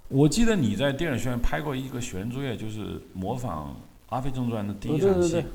[0.08, 3.70] 我记得你在电影学院拍过一个学员作业，就是模仿
[4.14, 5.08] 《阿飞正传》的第一场戏。
[5.08, 5.46] 哦对对对，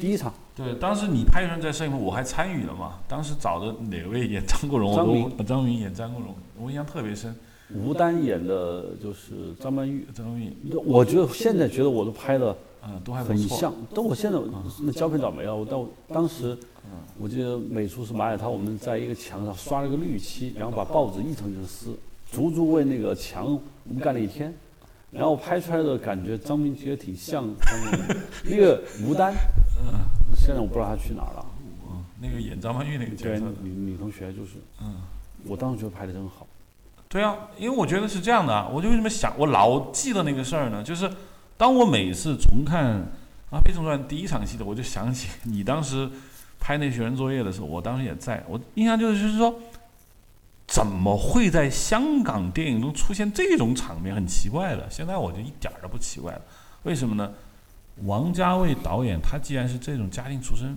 [0.00, 2.94] 第一场对，当时你拍摄在摄影棚，我还参与了嘛。
[3.06, 4.94] 当时找的哪位演张国荣？
[4.94, 7.34] 张明张明演张国荣，我印象特别深。
[7.74, 10.52] 吴丹演的就是张曼玉，张曼玉，
[10.84, 13.38] 我觉得现在觉得我都拍的嗯，都还不很。
[13.38, 14.38] 像，但我现在
[14.82, 15.54] 那胶片早没了。
[15.54, 16.56] 我到当时，
[17.18, 21.94] 我记得美术是马海涛，我们在一个墙上刷了个绿漆，然后把报纸一层一层撕，
[22.32, 24.54] 足足为那个墙我们干了一天。
[25.10, 29.32] 然后拍出来的感觉，张明其实挺像张明的 那个吴丹，
[30.36, 31.46] 现在我不知道他去哪儿了。
[31.90, 35.02] 嗯，那个演张曼玉那个角对色，，女女同学就是，嗯。
[35.46, 36.46] 我当时觉得拍的真好。
[37.08, 40.82] 对啊，因为我觉得是这样的啊，我就为什么想我老记得那个事儿呢？
[40.82, 41.08] 就是
[41.56, 42.96] 当我每次重看
[43.50, 46.10] 《阿飞正传》第一场戏的，我就想起你当时
[46.58, 49.54] 拍那学生作业的时候，我当时也在，我印象就是就是说，
[50.66, 54.90] 怎么会在香港电影中出现这种场面，很奇怪的。
[54.90, 56.42] 现在我就一点儿都不奇怪了，
[56.82, 57.32] 为什么呢？
[58.04, 60.76] 王家卫导演他既然是这种家庭出身，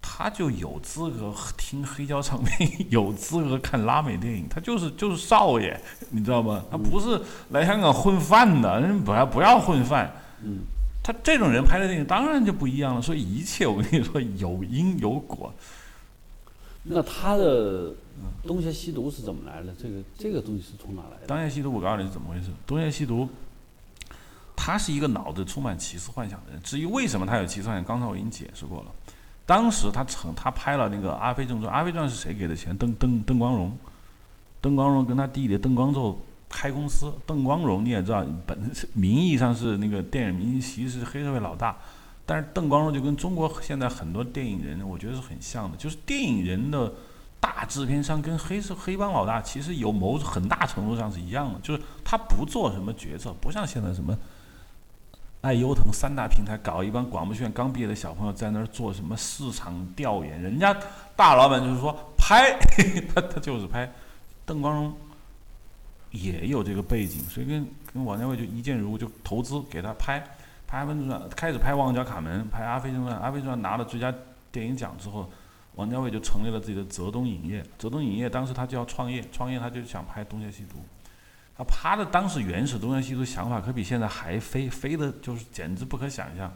[0.00, 5.78] 他就有资格听黑胶唱片，有资格看拉美电影，他就是 就是少爷，
[6.10, 6.62] 你知道吗？
[6.70, 10.12] 他不是来香港混饭的，人不要不要混饭。
[10.42, 10.60] 嗯，
[11.02, 13.00] 他这种人拍的电影当然就不一样了。
[13.00, 15.52] 所以一切我跟你说有因有果。
[16.86, 17.94] 那他的
[18.46, 19.74] 东邪西毒是怎么来的？
[19.78, 21.26] 这个这个东西是从哪来的？
[21.26, 22.50] 东邪西毒，我告诉你是怎么回事。
[22.66, 23.26] 东邪西毒，
[24.64, 26.58] 他是一个脑子充满奇思幻想的人。
[26.62, 28.86] 至于为什么他有奇思幻想，刚才我已经解释过了。
[29.44, 32.74] 当时他成他拍了那个《阿飞正传》，《阿飞正传》是谁给的钱？
[32.78, 33.76] 邓邓邓光荣，
[34.62, 37.12] 邓光荣跟他弟弟邓光宙开公司。
[37.26, 38.58] 邓光荣你也知道，本
[38.94, 41.76] 名义上是那个电影明星，其实是黑社会老大。
[42.24, 46.90] 但是邓光荣就跟中国现在很多电影人，我觉得是很像的，就是电影人的
[47.38, 54.16] 大制片商跟黑社黑帮老大其实有某很大程度上是一样的，就是他不做什么决策，不像现在什么
[55.44, 60.74] 爱优腾三大平台搞一帮广播学院刚毕业的小朋友在那儿做什么市场调研，人家
[61.14, 62.58] 大老板就是说拍，
[63.14, 63.92] 他他就是拍。
[64.46, 64.94] 邓光荣
[66.12, 70.18] 也有这个背景，所以跟跟王家卫就一见如故，就投资给他拍。
[70.66, 74.12] 拍《阿飞正传》，开始拍《旺角卡门》，拍《阿飞正传》，《阿飞正传》拿了最佳
[74.50, 75.30] 电影奖之后，
[75.74, 77.62] 王家卫就成立了自己的泽东影业。
[77.78, 80.78] 泽东影业当时他就要创业，创业他就想拍《东邪西毒》。
[81.56, 86.52] 他他的当时原始《东邪西毒》想法可比现在还飞，飞的就是简直不可想象。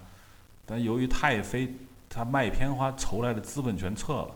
[0.67, 1.75] 但由于太飞，
[2.09, 4.35] 他卖片花筹来的资本全撤了，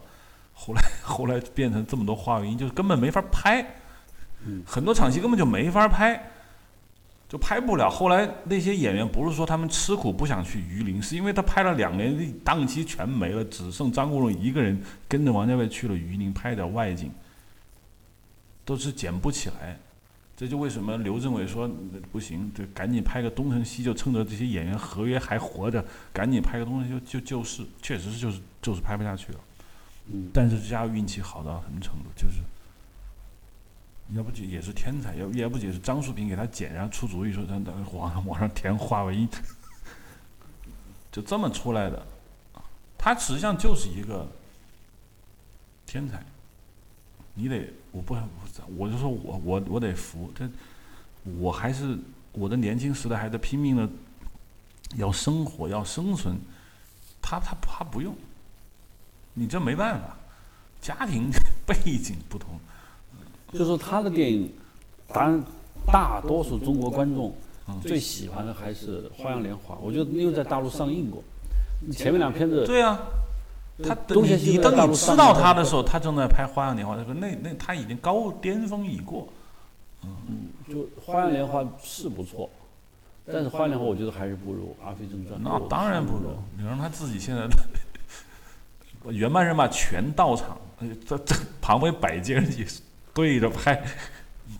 [0.54, 3.64] 后来后来变成这么多话音，就是根本没法拍，
[4.64, 6.28] 很多场戏根本就没法拍。
[7.28, 7.88] 就拍不了。
[7.88, 17.10] 后来那些演员不是说他们吃苦不想去榆林，是因为他拍了两年，档期全没了，只剩张国荣一个人跟着王家卫去了榆林拍点外景，
[18.66, 19.78] 都是捡不起来。
[20.42, 21.70] 这就为什么刘政委说
[22.10, 29.38] 不行，就赶紧拍个《东成西就》，趁着这些演员合约还活着，赶紧拍个《东成西就》就就是，确实是就是就是拍不下去了。
[30.08, 32.06] 嗯，但是这家伙运气好到什么程度？
[32.16, 32.40] 就是，
[34.16, 39.28] 要不就也是天才，要要不也是张树平给他剪，然后出主意说让让往上往上填华为一，
[41.12, 42.04] 就这么出来的。
[42.98, 44.28] 他实际上就是一个
[45.86, 46.20] 天才，
[47.34, 48.12] 你得我不
[48.76, 50.48] 我就说我我我得服这，
[51.38, 51.96] 我还是
[52.32, 53.88] 我的年轻时代还在拼命的
[54.96, 56.36] 要生活要生存，
[57.20, 58.14] 他他他不用。
[59.34, 60.16] 你这没办法，
[60.80, 61.30] 家庭
[61.66, 62.50] 背景不同。
[63.52, 64.50] 就是他的电影，
[65.08, 65.44] 当然
[65.86, 67.34] 大多数中国观众
[67.82, 71.22] 最喜欢的还是《花样年华》，我觉得因为在大陆上映过，
[71.92, 72.98] 前面两片子，对啊，
[73.82, 79.28] 他东邪你你西毒在大等你知道他的时候，他正在拍《花样年华》的时候，那那他已经高巅峰已过。
[80.04, 82.50] 嗯就《花样年华》是不错，
[83.24, 85.38] 但是《花样年华》我觉得还是不如《阿飞正传》。
[85.42, 87.46] 那当然不如，你让他自己现在，
[89.10, 90.58] 原班人马全到场，
[91.06, 92.66] 这这旁边摆件人
[93.14, 93.82] 对着拍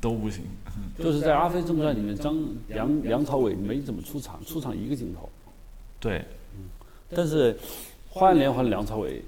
[0.00, 0.44] 都不行。
[0.98, 2.36] 就是在《阿飞正传》里面，张
[2.68, 5.28] 梁梁朝伟没怎么出场，出场一个镜头。
[5.98, 6.24] 对，
[7.10, 7.54] 但是
[8.14, 9.22] 《花样年华》的梁朝伟，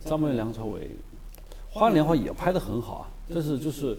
[0.00, 0.88] 张曼玉、梁朝伟，
[1.68, 3.08] 《花样年华》也拍得很好啊。
[3.28, 3.98] 但是就是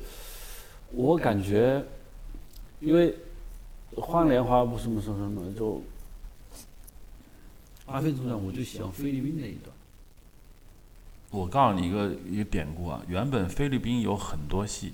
[0.92, 1.86] 我感觉，
[2.80, 3.16] 因为
[4.02, 5.76] 《花样年华》不是什么什么什么，就
[7.86, 9.72] 《阿飞组长》，我就喜欢菲律宾那一段。
[11.30, 14.94] 我告诉你一个一个典故啊，原本菲律宾有很多戏，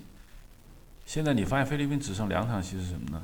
[1.06, 3.24] 现在你发现菲律宾只剩两场戏是什么呢？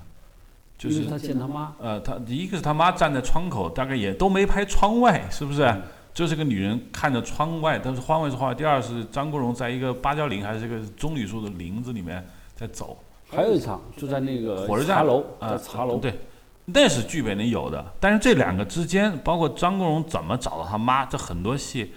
[0.78, 1.74] 就是他见他妈。
[1.80, 5.74] 呃，他第一个是他妈站在窗口，大概也都没拍窗外，是不是？
[6.14, 8.54] 就是个女人看着窗外，但是窗外是画。
[8.54, 12.98] 第二是张国荣在一个芭蕉林还是一个棕榈树的林子里面在走。
[13.30, 15.98] 还有一场就在那个火车茶楼啊，茶楼。
[15.98, 16.18] 对，
[16.64, 17.86] 那是剧本里有的。
[18.00, 21.92] 但是这两个之间，包括张国荣怎么找到他妈，这很多戏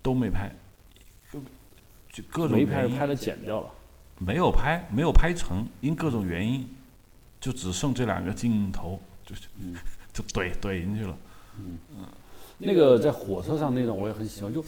[0.00, 0.50] 都没拍，
[2.10, 3.66] 就各种没拍，拍了剪掉了。
[4.18, 6.66] 没有拍，没有拍成，因各种原因。
[7.42, 9.34] 就只剩这两个镜头，就
[10.14, 11.16] 就怼怼进去了。
[11.58, 12.06] 嗯嗯，
[12.58, 14.64] 那个在火车上那段我也很喜欢，就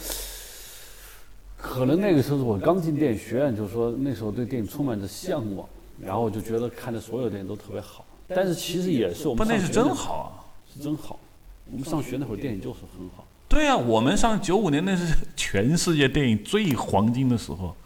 [1.57, 5.69] 可能那个时候我刚进电影学院，就是说那时候对电影充满着向往，
[6.01, 8.05] 然后就觉得看的所有电影都特别好。
[8.27, 10.29] 但是其实也是我们不那是真好啊，
[10.75, 11.21] 是真好。
[11.71, 13.25] 我们上学那会儿电影就是很好。
[13.49, 17.77] 对呀，我们上九五年那是全世界电影最黄金的时候。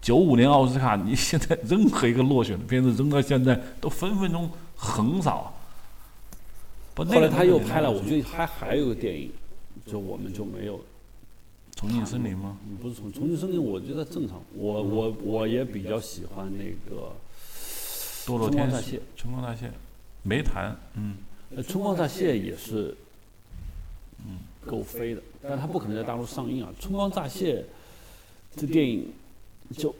[0.00, 5.54] 九五年奥斯卡，你现在任何一个落选的片子扔到现在都分分钟横扫。
[6.96, 9.30] 后来他又拍了，我觉得还还有个电影，
[9.86, 10.80] 就我们就没有。
[11.76, 12.58] 重庆森林吗？
[12.82, 14.42] 不是重重庆森林，我觉得正常。
[14.54, 17.12] 我我我也比较喜欢那个。
[18.26, 19.00] 堕落天使。
[19.16, 19.70] 春光乍泄。
[20.22, 21.16] 没谈，嗯。
[21.66, 22.94] 春光乍泄也是，
[24.18, 26.70] 嗯，够飞的，但是他不可能在大陆上映啊。
[26.78, 27.64] 春光乍泄
[28.56, 29.10] 这电影。
[29.76, 29.94] 就，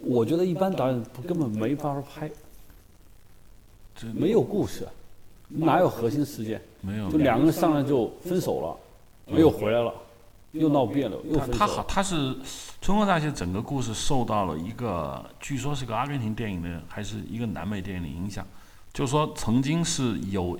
[0.00, 2.30] 我觉得一般导演根本没法拍，
[4.12, 4.86] 没有故事，
[5.48, 6.60] 哪有核心事件？
[6.80, 9.92] 没有，就两个人上来就分手了，又回来了，
[10.52, 11.58] 又闹别扭，又分手。
[11.58, 12.14] 他好，他是
[12.80, 18.46] 《春光乍泄》整个故事受到了一个，据说是个阿根廷电影的，还是一个南美电影的影响。
[18.92, 20.58] 就是说，曾经是有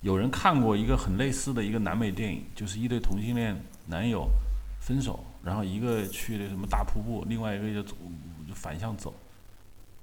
[0.00, 4.26] 有人看过一个很类似的一个南美电影，就是一对同性恋男友
[4.80, 5.18] 分手。
[5.44, 7.96] 然后一个去那什么大瀑布，另外一个就走
[8.48, 9.12] 就反向走。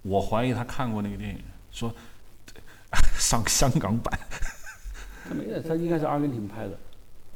[0.01, 1.39] 我怀疑他看过那个电影，
[1.71, 1.93] 说
[3.17, 4.19] 上香港版。
[5.27, 6.77] 他没的，他应该是阿根廷拍的。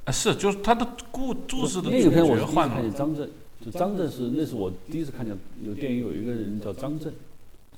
[0.05, 2.75] 啊，是，就是他的故故事的主角换了。
[2.75, 3.29] 看见张震，
[3.63, 7.13] 就张震是那是我第一次看见有电影有一个人叫张震。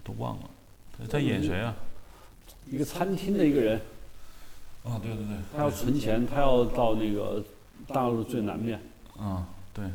[0.04, 0.50] 都忘了，
[1.10, 1.76] 他演谁啊？
[2.68, 3.82] 一个餐厅的一个人。
[4.84, 5.36] 啊，对对对。
[5.56, 7.44] 他要存钱，他要到那个
[7.88, 8.80] 大陆最南面。
[9.18, 9.86] 啊，对。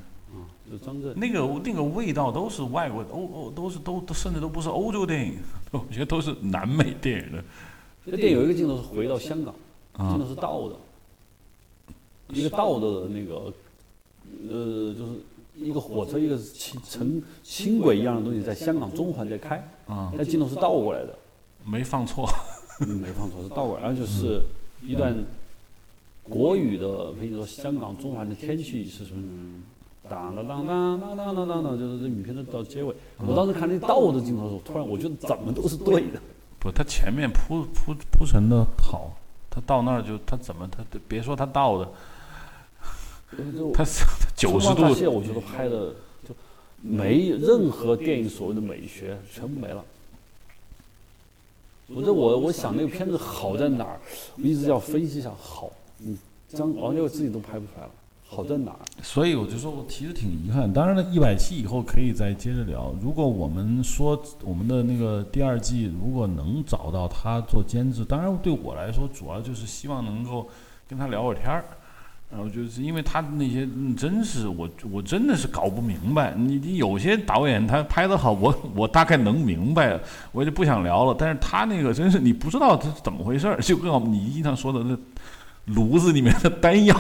[1.16, 5.34] 那个那个味道都是外国欧欧都是都都甚至都不是欧洲电影，
[5.72, 7.44] 我觉得都是南美电影的。
[8.06, 9.54] 这电影有一个镜头是回到香港，
[10.10, 10.76] 镜头是倒的，
[12.28, 13.52] 一个倒的那个，
[14.48, 15.12] 呃，就是
[15.56, 19.56] 一个火车一个轻乘轻轨一样的东西在香港中环在开，
[19.86, 21.18] 啊，那镜头是倒过来的，
[21.64, 22.28] 没放错，
[22.80, 24.40] 没放错是倒过来，然后就是
[24.82, 25.14] 一段
[26.22, 29.62] 国语的，比如说香港中环的天气是什么？
[30.10, 32.92] 当当当当当当当当，就是这影片的到结尾。
[33.18, 36.20] 我当时看那倒的镜头的时候，突然我觉得怎么都是对的。
[36.58, 39.12] 不，他前面铺铺铺成的好，
[39.48, 41.88] 他到那儿就他怎么他别说他倒的，
[43.72, 43.84] 他
[44.34, 44.82] 九十度。
[44.82, 45.94] 我觉得拍的
[46.28, 46.34] 就
[46.82, 49.84] 没任何电影所谓的美学全部没了。
[51.86, 54.00] 我这我我想那个片子好在哪儿，
[54.36, 55.70] 我一直要分析一下好。
[56.04, 57.90] 嗯，张王家卫自己都拍不出来了。
[58.32, 58.70] 好在哪？
[59.02, 60.72] 所以我就说，我其实挺遗憾。
[60.72, 62.94] 当然了，一百期以后可以再接着聊。
[63.02, 70.48] 如果我们说我们的那个第二季，如果能找到他做监制，当然对我来说，主要就是希望能够
[70.88, 71.64] 跟他聊会天儿。
[72.30, 76.32] 然后就是因为他那些，真是我我真的是搞不明白。
[76.36, 79.98] 你你有些导演他拍的好，我 我大概能明白，
[80.30, 81.16] 我就不想聊了。
[81.18, 84.96] 但是他那个真是你不知道他是怎么回事儿，就跟我你经常说的那。
[85.74, 86.94] 炉子里面的丹药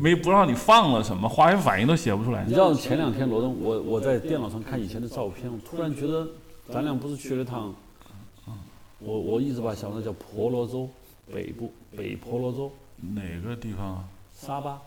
[0.00, 2.44] 没不让你放了什么，化学反应都写不出来。
[2.44, 6.26] 你知道前两天罗东，我我在电脑上看以前的照片，我突然觉得
[6.72, 7.74] 咱俩不是去了趟，
[8.98, 10.88] 我我一直把想的叫婆罗洲
[11.32, 14.04] 北部北婆罗洲哪个地方啊？
[14.38, 14.80] 沙巴。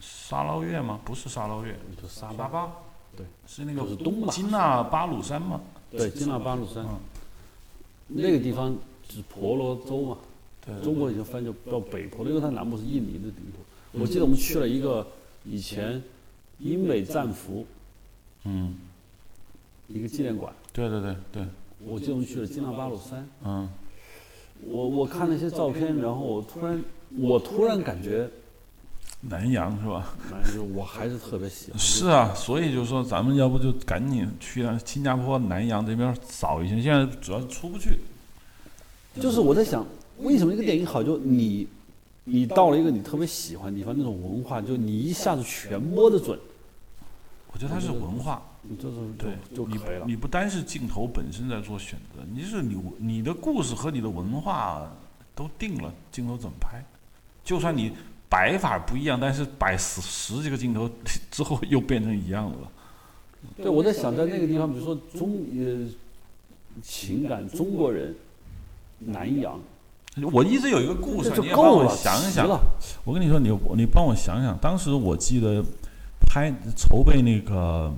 [0.00, 0.98] 沙捞越吗？
[1.04, 2.72] 不是沙捞越，就沙巴巴。
[3.16, 5.60] 对，是那个是东金纳巴鲁山吗？
[5.90, 6.86] 对，金纳巴鲁山。
[8.06, 8.74] 那个地方
[9.10, 10.29] 是婆罗洲嘛，对
[10.82, 13.98] 中国已经翻就到北坡了，因为它南部是印尼的领土。
[13.98, 15.06] 我记得我们去了一个
[15.44, 16.00] 以前
[16.58, 17.66] 英美战俘
[18.44, 18.76] 嗯，
[19.88, 21.44] 一个纪念馆，对对对对，
[21.84, 23.28] 我记得我们去了金纳巴鲁山。
[23.44, 23.68] 嗯，
[24.64, 26.82] 我我看那些照片，然后我突然
[27.18, 28.30] 我突然感觉，
[29.20, 30.14] 南洋是吧？
[30.32, 31.78] 哎，就我还是特别喜欢。
[31.78, 37.98] 是啊，所以就说咱们要不就赶紧去那新加坡、南洋这边扫一下，现在主要是出不去。
[39.20, 39.84] 就是我在想，
[40.22, 41.02] 为什么这个电影好？
[41.02, 41.66] 就你，
[42.24, 46.38] 你到了一个你特别喜欢的地方，那种文化，就你一下子全摸得准，
[47.52, 50.04] 我觉得它是文化，你就是对，就可以了。
[50.06, 54.90] 你不单是镜头本身在做选择，你是你你的故事和你的文化
[55.34, 56.82] 都定了镜头怎么拍，
[57.42, 57.92] 就算你
[58.28, 60.88] 摆法不一样，但是摆十十几个镜头
[61.30, 62.70] 之后又变成一样了。
[63.56, 65.88] 对，我在想，在那个地方，比如说中呃
[66.82, 68.14] 情感，中国人，
[68.98, 69.58] 南洋，
[70.32, 72.46] 我一直有一个故事你帮我，想一想。
[73.04, 75.64] 我跟你说，你你帮我想想，当时我记得
[76.26, 77.92] 拍筹备那个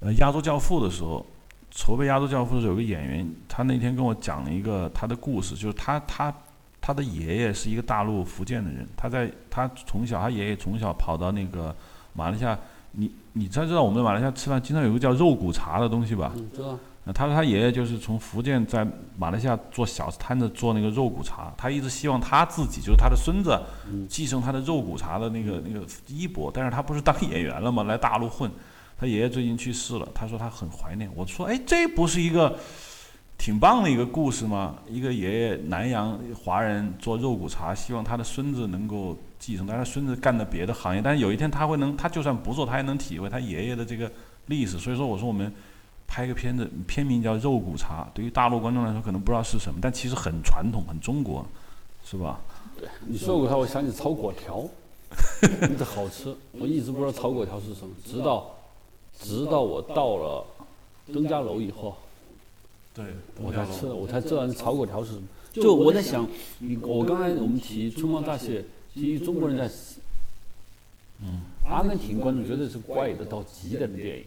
[0.00, 1.24] 呃《亚洲教父》的时候，
[1.70, 6.32] 筹备《亚洲教父》的时候，有个演员，他那天跟我讲了一个他的故事，就是他他
[6.82, 11.74] 他的爷爷是一个大陆福建的人，他在他从小他爷爷从小跑到那个
[12.12, 12.58] 马来西亚，
[12.92, 16.32] 你你才知道我们在马来西亚吃饭经常有个叫肉骨茶的东西吧？
[16.36, 16.78] 嗯，知道。
[17.08, 18.86] 那他说他爷爷就是从福建在
[19.16, 23.58] 马来西亚做小摊子做那个肉骨茶，他一直希望他自己就是他的孙子
[24.10, 27.84] 继承他的肉骨茶的那个那个衣钵，但是他不是当演员了吗？
[27.84, 28.50] 来大陆混，
[29.00, 31.10] 他爷爷最近去世了，他说他很怀念。
[31.14, 32.58] 我说哎，这不是一个
[33.38, 34.74] 挺棒的一个故事吗？
[34.86, 44.12] 一个爷爷南洋华人做肉骨茶，希望他的孙子能够继承，但是孙子干的别的行业，但是有一天他会能，他就算不做，他也能体会他爷爷的这个
[44.44, 44.78] 历史。
[44.78, 45.50] 所以说，我说我们。
[46.08, 51.46] 拍个片子，片名叫《肉骨茶》，对于大陆观众来说可能不知道是什么，但其实很传统、很中国，
[52.04, 52.40] 是吧？
[52.76, 54.64] 对你说过它，我想起炒粿条，
[55.78, 56.34] 这好吃。
[56.52, 58.50] 我一直不知道炒粿条是什么，直到
[59.20, 60.46] 直到我到了
[61.12, 61.94] 登嘉楼以后，
[62.94, 63.04] 对，
[63.40, 65.28] 我才吃的，我才知道炒粿条是什么。
[65.52, 66.26] 就我在想，
[66.58, 69.68] 你我刚才我们提春光大泄，其实中国人在，
[71.20, 74.24] 嗯，阿根廷观众绝对是怪的到极点的电影。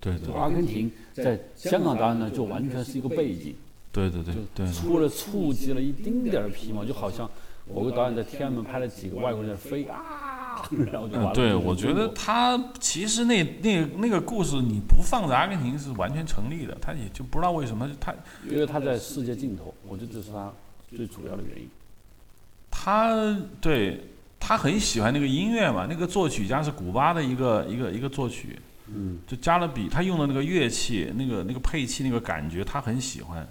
[0.00, 3.54] 对对就阿根廷在香港导演呢，就完全是一个背景，
[3.92, 7.30] 对对对对，出了触及了一丁点儿皮毛，就好像
[7.72, 11.32] 某个导演在天安门拍了几个外国人在飞啊， 然后就完了。
[11.32, 18.14] 嗯，对，我觉得他其实那那那个故事你不放在阿根廷是完全成立的，他也就不知道为什么他
[18.48, 20.50] 因为他在世界尽头，我觉得这是他
[20.96, 21.68] 最主要的原因。
[22.70, 24.00] 他对
[24.38, 28.58] 他很喜欢那个音乐嘛，那个作曲家是古巴的一个一个一个作曲。
[28.94, 33.46] 嗯，就加勒比，他用的那个乐器，那个那个配器，那个感觉，他很喜欢。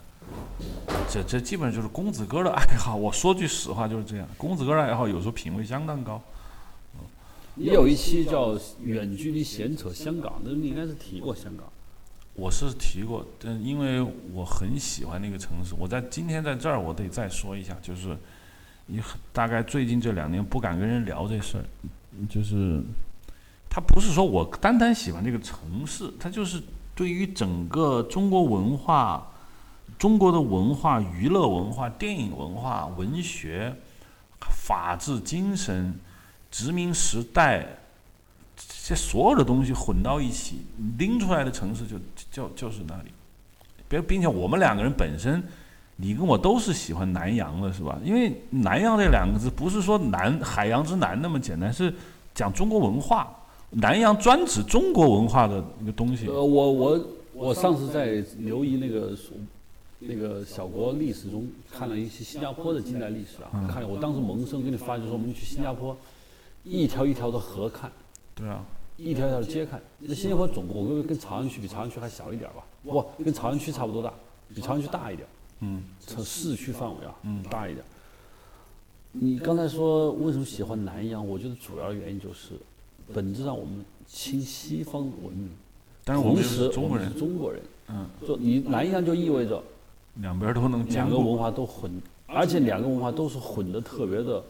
[1.10, 2.94] 这这基本上就是公子哥的爱好。
[2.98, 4.28] 我说句实话，就是这样。
[4.38, 6.22] 公子哥的爱好有时候品味相当高。
[7.56, 11.66] 也有一期叫《远距离闲扯香港》，那你应该是提过香港。
[12.36, 14.02] 我是提过，但因为
[14.34, 15.74] 我很喜欢那个城市。
[15.78, 18.16] 我在今天在这儿，我得再说一下，就是
[18.86, 19.02] 你
[19.34, 21.64] 大概最近这两年不敢跟人聊这事儿，
[22.30, 22.82] 就是。
[23.70, 26.62] 他不是说我单单喜欢这个城市，他就是
[26.96, 29.32] 对于整个中国文化、
[29.98, 33.76] 中国的文化、娱乐文化、电影文化、文学、
[34.42, 35.94] 法治精神、
[36.50, 37.66] 殖民时代
[38.84, 40.66] 这所有的东西混到一起
[40.98, 41.98] 拎出来的城市，就
[42.32, 43.12] 就就是那里。
[43.88, 45.44] 别，并且我们两个人本身，
[45.98, 48.00] 你跟我都是喜欢南洋的，是吧？
[48.04, 51.94] 因为南洋这两个字不是说南海洋之南那么简单，是
[52.34, 53.36] 讲中国文化。
[53.72, 56.28] 南洋专指中国文化的一个东西。
[56.28, 59.16] 呃，我我我上次在留意那个
[60.00, 65.96] 那个小国历史中看了一些新加坡的近代历史啊，看了我当时萌生给你发就说我们去新加坡，
[66.64, 67.92] 一条一条的河看，
[68.34, 68.66] 对啊，
[68.98, 69.82] 一条一条的街看。
[70.00, 72.64] 那新加坡总共跟跟朝阳区比朝阳区还小一点吧？
[72.84, 74.14] 不，跟朝阳区差不多大，
[74.56, 75.28] 比朝阳区大一点。
[75.60, 77.86] 嗯，从市区范围啊，嗯，大一点。
[79.12, 81.28] 你刚才说为什么喜欢南洋？
[81.28, 82.54] 我觉得主要原因就是。
[83.14, 85.50] 本质上我们亲西方文明，
[86.04, 89.62] 但是我们是中国人，中国人，嗯，就你南洋就意味着
[90.16, 91.92] 两边都能两个文化都混，
[92.28, 94.44] 而且两个文化都是混的特别的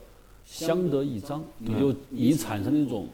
[0.46, 3.08] 相得益彰，你就你产生一种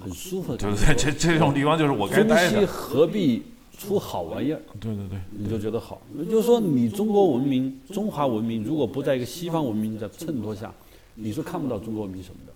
[0.00, 0.86] 很舒服的感觉。
[0.86, 2.50] 对对，这这种地方就是我该待的。
[2.50, 3.42] 中西何必
[3.78, 4.60] 出好玩意儿？
[4.80, 6.00] 对对对，你就觉得好。
[6.18, 10.72] 也就是说，你中国文明、中华文明如果不在一个西方文明的衬托下，
[11.14, 12.51] 你是看不到中国文明什么的。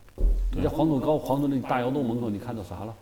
[0.54, 2.94] 你在黄土高黄土那大窑洞门口，你看到啥了？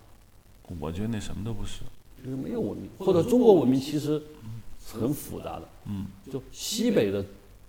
[0.81, 1.83] 我觉得那什么都不是，
[2.25, 4.21] 就是没有文明，或者中国文明其实
[4.85, 5.69] 很复杂的。
[5.87, 7.25] 嗯，就西北的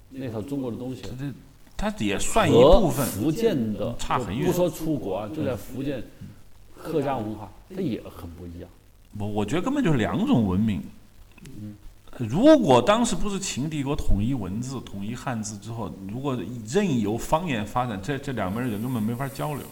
[0.10, 1.10] 那套中国的东西，这
[1.78, 3.06] 它也算一部分。
[3.06, 6.02] 福建的差很远不说出国啊，就在福建
[6.78, 8.70] 客家文化，它也很不一样。
[9.20, 10.82] 我我觉得根本就是两种文明。
[12.18, 19.64] 如果当时不是秦帝国统一文字、统一汉字之后，如果任由方言发展，这这两边人根本没法交流。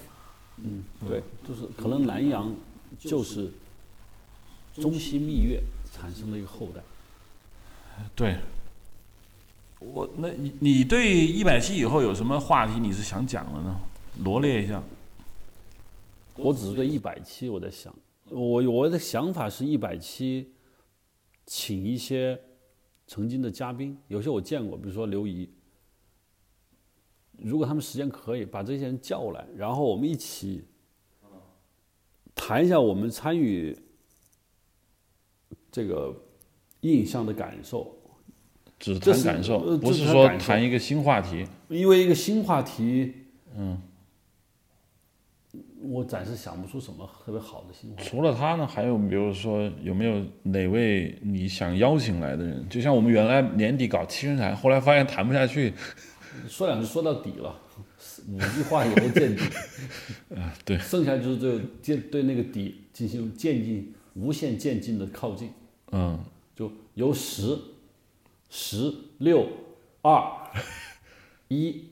[0.57, 2.53] 嗯，对，就是可能南阳
[2.99, 3.51] 就是
[4.75, 5.61] 中西蜜月
[5.93, 6.81] 产生的一个后代。
[8.15, 8.37] 对，
[9.79, 13.79] 我那你你对一百期以后有什么话题你是想讲的呢？
[14.23, 14.81] 罗列一下。
[16.35, 17.93] 我只是对一百期我在想，
[18.29, 20.49] 我我的想法是一百期，
[21.45, 22.39] 请一些
[23.05, 25.49] 曾经的嘉宾，有些我见过，比如说刘怡，
[27.37, 30.63] 如果他们时间可以，把这些人叫来，然后我们一起
[32.33, 33.77] 谈一下我们参与
[35.71, 36.15] 这个
[36.81, 37.95] 印象的感受，
[38.79, 41.45] 只是谈感受，呃不是说谈一个新话题。
[41.69, 43.13] 因为一个新话题，
[43.55, 43.81] 嗯，
[45.83, 48.09] 我暂时想不出什么特别好的新话题。
[48.09, 52.67] 除了他呢，还有比如说有没有哪位你想邀请来的人？
[52.69, 55.73] 就像我们原来年底搞七人谈，后来发现谈不下去，
[56.47, 57.59] 说两句说到底了，
[58.29, 59.43] 五句话以后见底，
[60.35, 65.51] 啊，对，剩下就是对渐对那个底进行渐进、无限渐进的靠近，
[65.91, 66.17] 嗯，
[66.55, 67.57] 就由十、
[68.49, 69.47] 十、六、
[70.01, 70.23] 二、
[71.49, 71.89] 一，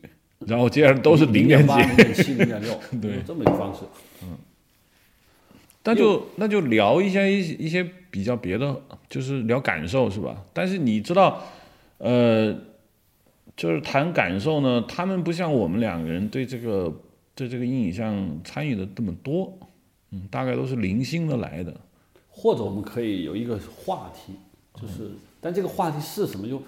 [0.48, 3.82] 然后接下来都是零点几，八、零点七、零点六， 对就这么一个方式。
[4.24, 4.38] 嗯
[5.84, 8.80] 那就那就聊一些一一些比较别的，
[9.10, 10.46] 就是聊感受是吧？
[10.54, 11.42] 但是你知道，
[11.98, 12.56] 呃，
[13.58, 16.94] 就是谈感受呢，他们不像我们两个人对这个
[17.34, 19.58] 对这个阴影像参与的这么多，
[20.12, 21.74] 嗯，大概都是零星的来的。
[22.30, 24.34] 或者我们可以有一个话题，
[24.80, 26.62] 就是，但这个话题是什么，就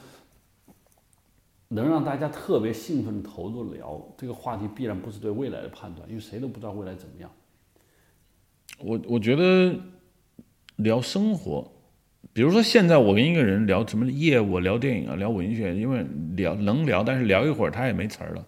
[1.74, 4.02] 能让大家特别兴奋地投入聊。
[4.18, 7.30] 这个话题必然不是对未来的判断，因为谁都不知道未来怎么样。
[8.80, 9.76] 我我觉得
[10.78, 11.72] 聊生活，
[12.34, 16.06] 比如说现在我跟一个人聊什么业务、聊电影啊、聊文学，因为
[16.36, 18.46] 聊能聊，但是聊一会儿他也没词儿了。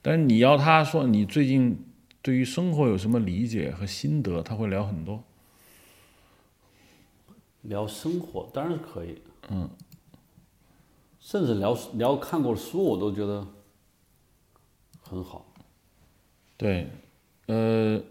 [0.00, 1.84] 但是你要他说你最近
[2.20, 5.22] 对于生活有什么理解和心得，他会聊很多。
[7.62, 9.70] 聊生活当然是可以，嗯，
[11.24, 13.46] 甚至聊聊看过书，我都觉得
[15.00, 15.46] 很好。
[16.56, 16.88] 对，
[17.46, 18.02] 呃，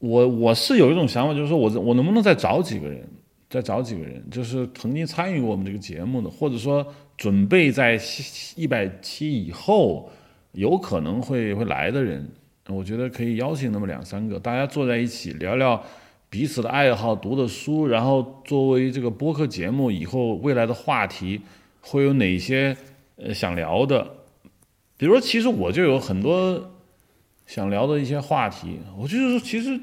[0.00, 3.08] 我我是有一种想法，就是说我我能不能再找几个人，
[3.48, 6.84] 再找几个人，就是曾经参与过我们这个节目的，或者说
[7.16, 7.96] 准备在
[8.56, 10.10] 一百期以后
[10.50, 12.28] 有可能会会来的人，
[12.68, 15.80] 我觉得可以邀请那么两三个，大家坐在一起聊聊
[16.28, 21.40] 彼此的爱好、读的书，然后作为这个播客节目以后未来的话题
[21.82, 22.74] 会有哪些
[23.16, 24.16] 呃想聊的，
[24.96, 26.70] 比如说，其实我就有很多。
[27.44, 29.78] 想聊的一些话题，我就是说，其实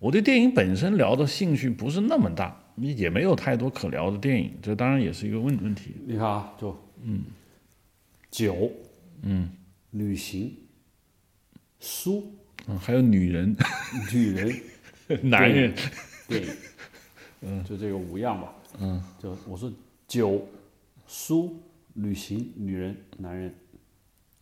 [0.00, 5.94] 我对电影本身聊的兴趣不是那么大，也没有太多可聊的电影，这当然也是一个问问题。
[6.06, 7.22] 你看啊，就嗯，
[8.30, 8.72] 酒，
[9.22, 9.50] 嗯。
[9.92, 10.52] 旅行，
[11.78, 12.34] 书，
[12.66, 13.54] 嗯，还有女人、
[14.12, 14.60] 女人，
[15.22, 15.72] 男人，
[16.26, 16.48] 电影，
[17.42, 18.52] 嗯，就这个五样吧。
[18.80, 19.72] 嗯，就我说
[20.08, 20.44] 酒、
[21.06, 21.62] 书、
[21.94, 23.54] 旅行、女人、男人。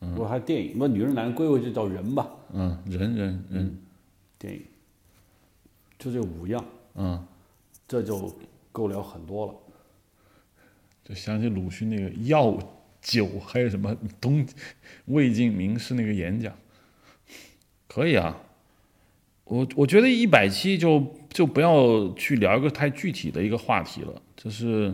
[0.01, 2.29] 如果还电影，那女人、男人归为就叫人吧。
[2.53, 3.79] 嗯，人人人，
[4.37, 4.63] 电影，
[5.97, 6.65] 就这五样，
[6.97, 7.25] 嗯，
[7.87, 8.37] 这就
[8.73, 9.55] 够聊很多了。
[11.05, 12.59] 就想起鲁迅那个药
[13.01, 14.45] 酒，还有什么东
[15.07, 16.53] 魏晋名士那个演讲，
[17.87, 18.41] 可以啊。
[19.45, 24.93] 我我觉得一百期就就不要去聊一个太具体的一个话题了，就是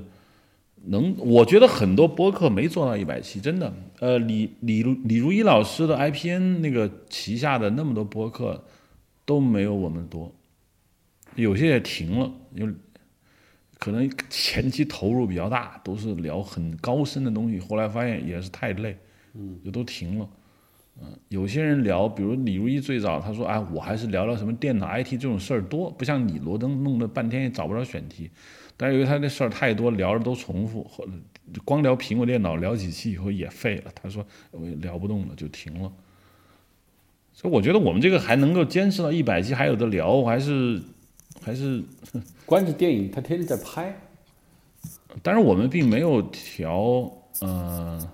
[0.84, 3.72] 能，我觉得很多播客没做到一百期，真的。
[4.00, 8.64] 呃，李李如李如一老师的 IPN 那个旗下的那么多播客
[9.24, 10.32] 都没有我们多，
[11.34, 12.68] 有些也停了，有
[13.78, 18.96] 可能前期投入比较大，都是聊很高深的东西，后来发现也是太累，
[19.34, 20.28] 嗯，就都停了。
[21.00, 28.30] 嗯，有些人聊，比如李如一最早他说，哎，我还是聊聊什么电脑 IT 这种事儿多，不像你罗登弄了半天也找不着选题。
[28.78, 31.10] 但是由于他那事儿太多，聊着都重复，或者
[31.64, 33.90] 光聊苹果电脑聊几期以后也废了。
[33.92, 35.92] 他说我聊不动了，就停了。
[37.32, 40.80] 所以我觉得我们这个还能够坚持到一百期还有的聊，还是
[41.42, 41.82] 还是，
[42.46, 43.96] 关键电影他天天在拍，
[45.22, 48.12] 但是我们并没有调，呃，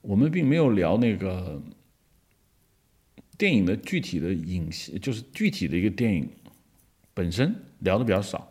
[0.00, 1.60] 我们并没有聊那个
[3.36, 6.28] 电影的具体的影戏，就是具体的一个电影
[7.12, 8.49] 本身聊的比较少。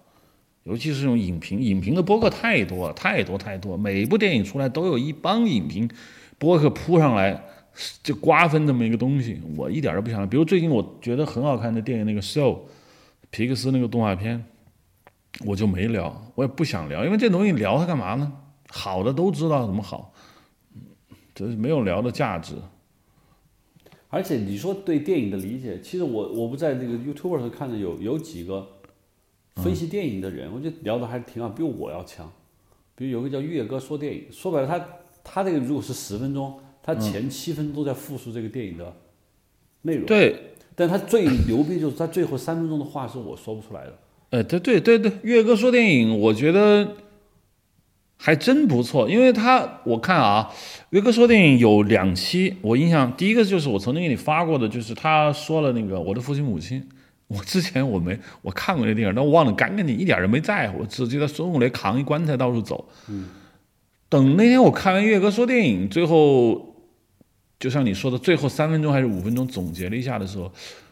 [0.64, 5.89] 尤其是这种影评，影评的播客太多了，太多太多，每一部电影出来都有一帮影评
[6.38, 7.43] 播客扑上来，
[8.03, 10.28] 就瓜分这么一个东西，我一点都不想。
[10.30, 12.55] 比如最近我觉得很好看的电影那个《Soul》，
[13.30, 14.45] 皮克斯那个动画片，
[15.45, 18.32] 我就没聊，我也不想聊，因为这东西聊它干嘛呢？
[18.68, 20.14] 好的都知道怎么好，
[21.34, 22.53] 这是没有聊的价值。
[24.10, 28.68] 而且你说对电影的理解，其实我我不在那个 YouTube 上看的有有几个
[29.64, 32.32] 分析电影的人，我觉得聊的还是挺好，比我要强。
[32.95, 34.84] 比如有个叫岳哥说电影，说白了他
[35.24, 38.93] 他这个如果是十分钟，他前七分钟都在复述这个电影的
[39.84, 40.05] 内容。
[40.05, 43.97] 对，但他最牛逼就是他最后三分钟的话是我说不出来的。
[44.32, 46.95] 呃，对对对对，岳哥说电影，我觉得
[48.18, 50.51] 还真不错，因为他我看啊，
[50.89, 56.88] 岳哥说电影有两期，我印象第一个就是我曾经给你发过的，就是他说了那个我的父亲母亲，
[57.30, 62.89] 我之前我没我看过那电影，但我忘了赶给你，一点都没在乎，只记得孙红雷扛一棺材到处走。
[63.07, 63.30] 嗯，
[64.09, 66.75] 等那天我看完岳哥说电影，最后
[67.59, 70.51] 就像你说的，最后三分钟还是五分钟总结了一下的时候，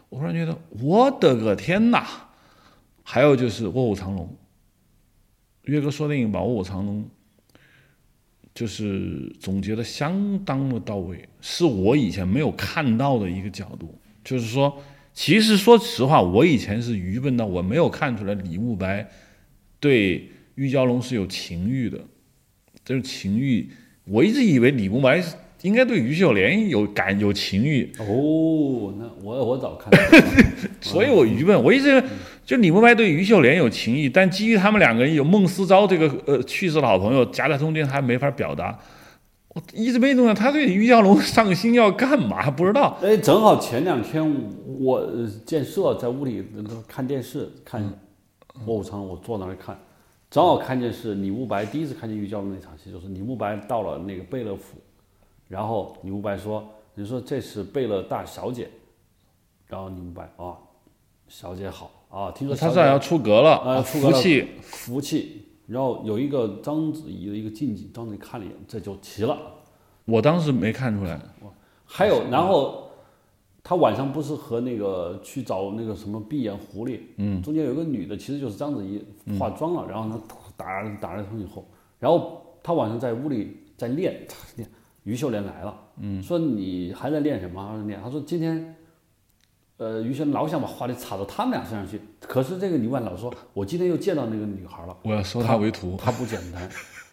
[0.09, 2.07] 我忽然觉得我的个天哪！
[3.03, 4.25] 还有就是《卧虎藏龙》，
[5.63, 7.03] 岳哥说电影把《卧虎藏龙》
[8.53, 13.97] 就是总结的相当的到位，是我以前没有看到的一个角度。
[14.23, 14.77] 就是说，
[15.17, 19.09] 其实说实话，我以前是愚笨到我没有看出来李慕白
[19.79, 21.97] 对玉娇龙是有情欲的，
[22.85, 23.67] 这是情欲。
[24.05, 25.19] 我一直以为李慕白
[25.63, 30.23] 应该对于秀莲有感有情欲，哦，那我我早看到了，
[30.79, 31.63] 所以我愚笨。
[31.63, 32.01] 我一直
[32.45, 38.77] 就李慕白对于秀莲有情谊，但基于他们两个人有孟思昭这个呃去世的好朋友夹在中间，还没法表达。
[39.57, 42.95] 我一直没弄懂他对于小龙 上心要干嘛，不知道。
[43.01, 44.23] 哎，正好前两天
[44.79, 46.45] 我呃建设在屋里
[46.87, 47.83] 看电视，看
[48.67, 49.79] 《卧虎藏龙》，我坐那儿看，
[50.29, 54.77] 正好看见是李慕白第一次看见于娇龙那场戏，就是李慕白到了那个贝勒府，
[55.47, 58.69] 然后李慕白说：“你说这是贝勒大小姐。”
[59.65, 60.53] 然后李慕白啊，
[61.27, 64.47] 小姐好啊，听说他这要出阁了，啊，出阁了福气。
[64.61, 65.46] 福气。
[65.67, 69.37] 然后有一个章子怡的一个近景，章子怡看了一眼，这就齐了。
[70.05, 71.21] 我当时没看出来，
[71.85, 72.89] 还有，然后
[73.61, 79.03] 他晚上不是和那个去找那个什么闭眼狐狸，嗯，中间有个女的，其实就是章子怡
[79.37, 80.21] 化妆了，然后呢
[80.55, 81.67] 打打了一通以后，
[81.99, 84.69] 然后他晚上在屋里在练练，
[85.03, 87.83] 于秀莲来了，嗯，说你还在练什么？
[87.85, 88.73] 练，他说今天。
[89.77, 95.95] 呃，于谦老想把话题插到他们俩身上去，可是这个李万老说，我今天又见到那个女孩了，我要收她为徒。
[95.97, 96.67] 她不简单，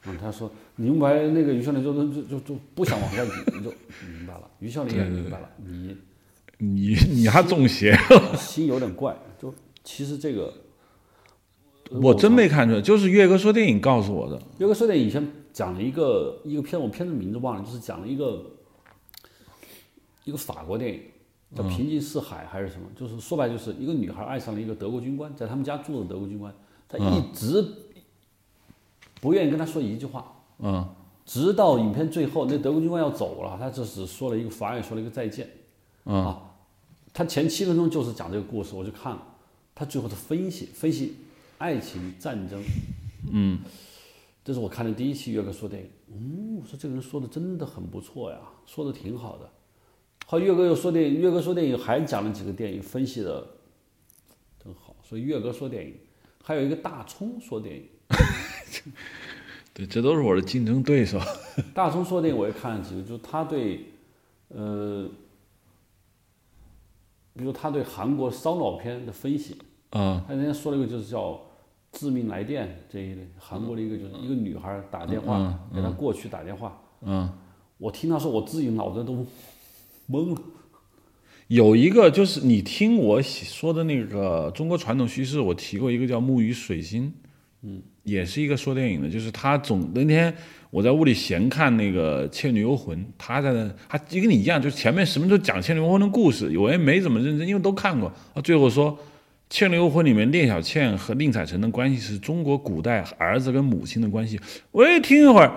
[0.06, 3.70] 嗯，他说你明白那个于秀莲就就就就不想往下比，你就
[4.08, 4.48] 明白了。
[4.60, 5.94] 于秀莲也明白了，你
[6.56, 7.94] 你你还中邪？
[8.34, 9.14] 心有点怪。
[9.38, 9.52] 就
[9.82, 10.50] 其实这个，
[11.90, 14.40] 我真没看出来，就是岳哥说电影告诉我的。
[14.56, 18.42] 岳哥说电影以前讲了一个一个片，我片子名字忘了，就是讲了一个
[20.24, 21.02] 一个法国电影。
[21.54, 22.86] 叫平静似海还是什么？
[22.96, 26.52] 就是说白就是一个女孩爱上了一个德国军官，在他们家住的德国军官，
[26.88, 27.64] 她一直
[29.20, 30.86] 不愿意跟他说一句话，嗯，
[31.24, 35.48] 直到影片最后，那德国军官要走了，他就只说了一个法语，说了一个再见，
[36.04, 36.42] 嗯啊，
[37.12, 39.22] 他前七分钟就是讲这个故事，我就看了，
[39.74, 41.14] 他最后的分析分析
[41.58, 42.62] 爱情战争，
[43.32, 43.60] 嗯，
[44.44, 49.48] 这是我看的第一期约克说电影，嗯，我说这个人说的真的很不错呀，说的挺好的。
[50.26, 53.46] 后来岳哥又说电影，岳哥说电影还讲了几个电影，分析的
[54.62, 54.96] 真好。
[55.02, 55.94] 所以岳哥说电影，
[56.42, 57.82] 还有一个大葱说电影，
[59.74, 61.20] 对，这都是我的竞争对手。
[61.74, 63.84] 大葱说电影我也看了几个，就是他对，
[64.48, 65.08] 呃，
[67.34, 69.56] 比如他对韩国烧脑片的分析，
[69.90, 71.32] 啊，他那天说了一个就是叫
[71.92, 77.30] 《致命来电》这一类，韩国的一个就是一个女孩打电话给他过去打电话，嗯，
[77.78, 79.26] 我听他说我自己脑子都
[80.10, 80.40] 懵了。
[81.48, 87.12] 有一个就是你听我说的那个中国传统叙事，我提过一个叫木鱼水星，
[87.62, 90.34] 嗯，也是一个说电影的，就是他总那天
[90.70, 98.10] 我在屋里闲看那个《倩女幽魂》，他在那，他就跟你一样，就前面什么都讲《倩女幽魂》的故事，我也没怎么认真，因为都看过。
[98.32, 98.92] 啊，最后说
[99.50, 104.40] 《倩女幽魂》里面聂小倩和宁采臣的关系是中国古代儿子跟母亲的关系，
[104.72, 105.52] 我一听一会儿，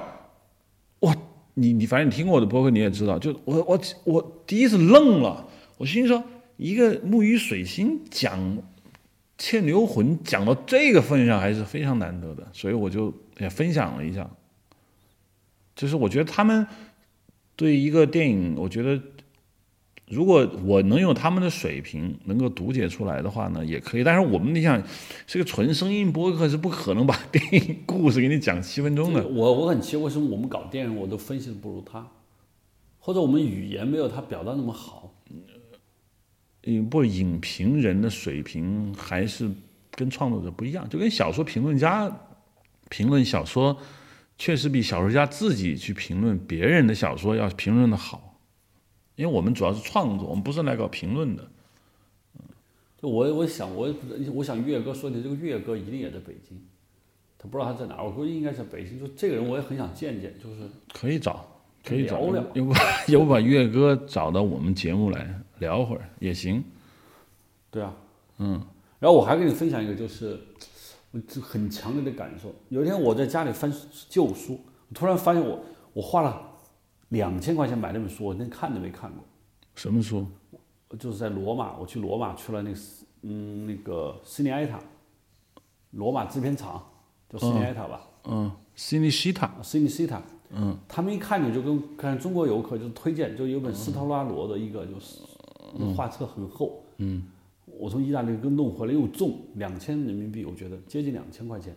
[1.00, 1.16] 哇，
[1.60, 5.48] 你你反正你听过我的播客你也知道，就我我我第一次愣了。
[5.80, 6.24] 我心说，
[6.58, 8.40] 一个木鱼水星讲
[9.40, 14.30] 《倩女幽魂》讲到这个份上还是非常难得的，所以我就也分享了一下。
[15.76, 16.66] 就是我觉得他们
[17.56, 19.02] 对一个电影，我觉得
[20.10, 24.06] 如果我能用他们的水平，能够读解出来的话呢，也可以。
[24.06, 24.82] 但是我们你想，
[25.28, 29.22] 是个纯声音播客，是不可能把电影故事给你讲七分钟的。
[29.28, 32.08] 我我很奇怪，为什么我们搞电影，我都分析的不如他，
[33.00, 35.14] 或者我们语言没有他表达那么好。
[36.64, 39.52] 嗯，不，影评人的水平还是
[39.92, 42.10] 跟创作者不一样，就跟小说评论家
[42.88, 43.78] 评论小说，
[44.38, 48.27] 确实比小说家自己去评论别人的小说要评论的好。
[49.18, 51.44] 因为我们主要是创作，我们不是来搞评论的。
[51.44, 52.46] 嗯
[53.00, 53.94] 就我我想我
[54.34, 56.60] 我想岳哥说的这个岳哥一定也在北京，
[57.38, 59.00] 他不知道他在哪儿，我估计应该在北京。
[59.00, 61.46] 就这个人我也很想见见，就是可以找，
[61.84, 62.74] 可以找要不
[63.08, 66.64] 要不把岳哥找到我们节目来聊会儿也行。
[67.70, 67.94] 对啊，
[68.40, 68.60] 嗯
[68.98, 70.40] 然后我还跟你分享一个，就是
[71.12, 72.52] 我就很强烈的感受。
[72.70, 73.72] 有一天我在家里翻
[74.10, 74.60] 旧书，
[74.90, 75.64] 我突然发现我
[75.94, 76.47] 我画了
[77.10, 79.24] 两千块钱买那本书，我连看都没看过。
[79.76, 80.26] 什么书？
[80.98, 82.78] 就是在罗马，我去罗马去了那个
[83.22, 84.80] 嗯那个斯尼埃塔，
[85.92, 86.84] 罗马制片厂
[87.30, 89.54] 叫斯尼埃塔吧，嗯，西尼西塔。
[89.62, 90.22] 斯尼西塔。
[90.50, 95.20] 嗯，他们一看你就跟看中国游客就推荐，就有本斯特拉罗的一个就是
[95.94, 96.82] 画册很厚。
[97.00, 97.24] 嗯，
[97.66, 101.76] 我从意大利给弄回来又重，两千人民币，我觉得接近两千块钱。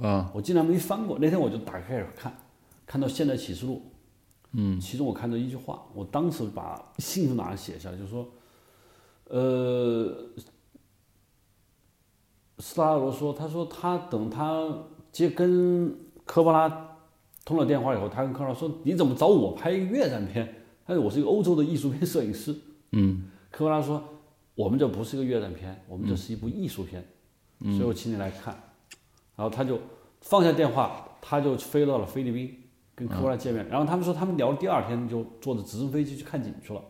[0.00, 1.18] 啊，我竟然没翻过。
[1.18, 2.36] 那天我就打开始看，
[2.86, 3.76] 看到《现代启示录》，
[4.52, 8.28] 嗯，其中我看到一句话，我当时把兴致马上写下来，就是说，
[9.28, 10.14] 呃，
[12.58, 16.96] 斯拉罗说，他说他等他接跟科波拉
[17.44, 20.62] 通了电话以后，他跟科波拉说，你怎么找我拍一个越战片？
[20.86, 22.54] 他说我是一个欧洲的艺术片摄影师。
[22.92, 24.02] 嗯科波拉说，
[24.54, 27.06] 我们这不是一个越战片，我们这是一部艺术片，
[27.60, 28.54] 嗯所以我请你来看。
[29.34, 29.80] 然后他就
[30.20, 32.61] 放下电话，他就飞到了菲律宾，
[32.94, 33.66] 跟科波拉见面。
[33.68, 36.82] 然后他们说他们聊了第二天就坐着直升飞机去看景去了。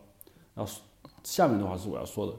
[0.53, 0.71] 然后
[1.23, 2.33] 下面的话是我要说的，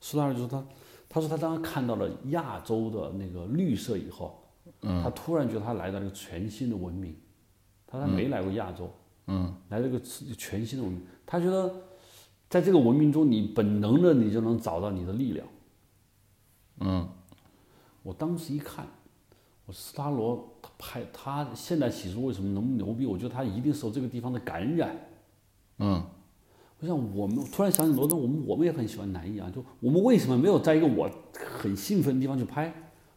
[0.00, 0.64] 斯特拉就说他，
[1.08, 4.42] 他说他当时看到了亚洲的那个绿色以后，
[4.80, 7.16] 他突然觉得他来到了一个全新的文明，
[7.86, 8.92] 他说他没来过亚洲，
[9.26, 11.72] 嗯来这个全新的文明，他觉得
[12.48, 15.46] 在这个文明中，你本能的你就能找到你的力量。
[16.80, 17.08] 嗯
[18.02, 18.86] 我当时一看，
[19.70, 23.06] 我斯塔罗他拍他现代喜剧为什么能牛逼？
[23.06, 24.96] 我觉得他一定受这个地方的感染。
[25.78, 26.04] 嗯
[26.80, 32.72] 我想我们突然想起罗登，我们我们也很喜欢南艺啊，就我们为什么没有在一个我很兴奋的地方去拍？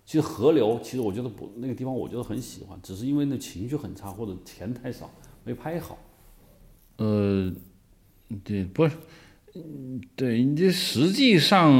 [0.06, 5.10] 其实河流，其实我觉得不那个地方我觉得很喜欢，只是因为那情绪很差或者钱太少
[5.43, 5.97] 没拍好。
[6.97, 7.51] 呃，
[8.43, 8.95] 对，不是，
[9.56, 11.74] 嗯，对，你这实际上，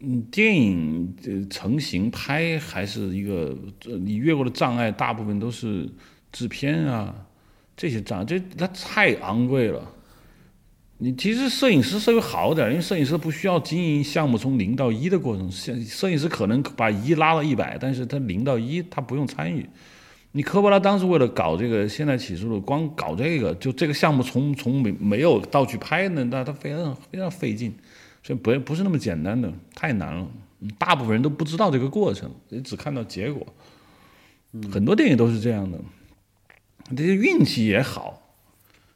[0.00, 5.88] 嗯，电影这成型拍还是一个，你越过的障碍，大部分都是
[6.32, 7.14] 制片啊
[7.76, 9.82] 这些障碍，这它太昂贵了。
[11.02, 19.66] 你其实摄影师稍微好点，因为摄影师不需要经营项目从零到一的过程，摄摄影师可能把一拉到一百，但是他零到一他不用参与。
[20.32, 27.74] 你科波拉当时为了搞这个现代启示录，光搞这个就这个项目从从没没有到去拍呢，那他非常非常费劲，
[28.22, 30.26] 所以不不是那么简单的，太难了。
[30.78, 33.46] 大部分人都不知道这个过程，也只看到结果。
[34.70, 35.78] 很多电影都是这样的，
[36.96, 38.20] 这些运气也好，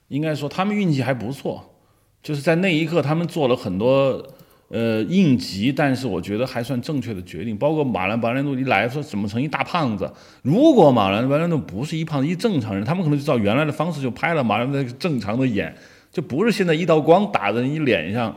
[0.08, 1.74] 应该说他们运气还不错，
[2.22, 4.34] 就是在那一刻他们做了很多
[4.68, 7.56] 呃应急，但是我觉得还算正确的决定。
[7.56, 10.12] 包括马兰·白兰度一来说怎么成一大胖子，
[10.42, 15.74] 如果马兰·白兰度不是一胖子，一正常人，他们可能就照原来的方式就拍了马兰的正常的演，
[16.14, 18.34] 就不是现在一道光打在你脸上，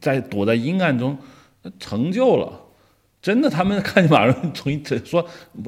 [0.00, 1.18] 在躲在阴暗中，
[1.80, 2.68] 成就了。
[3.20, 5.20] 真的，他们看见马兰从一说，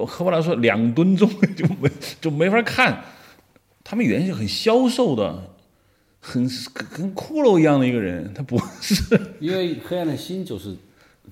[0.06, 1.90] 科波拉说两吨重就没
[2.20, 3.02] 就没法看。
[3.82, 5.50] 他们原先很消瘦的，
[6.20, 9.20] 很跟跟骷髅一样的一个人，他不是。
[9.40, 10.76] 因为黑暗的心就是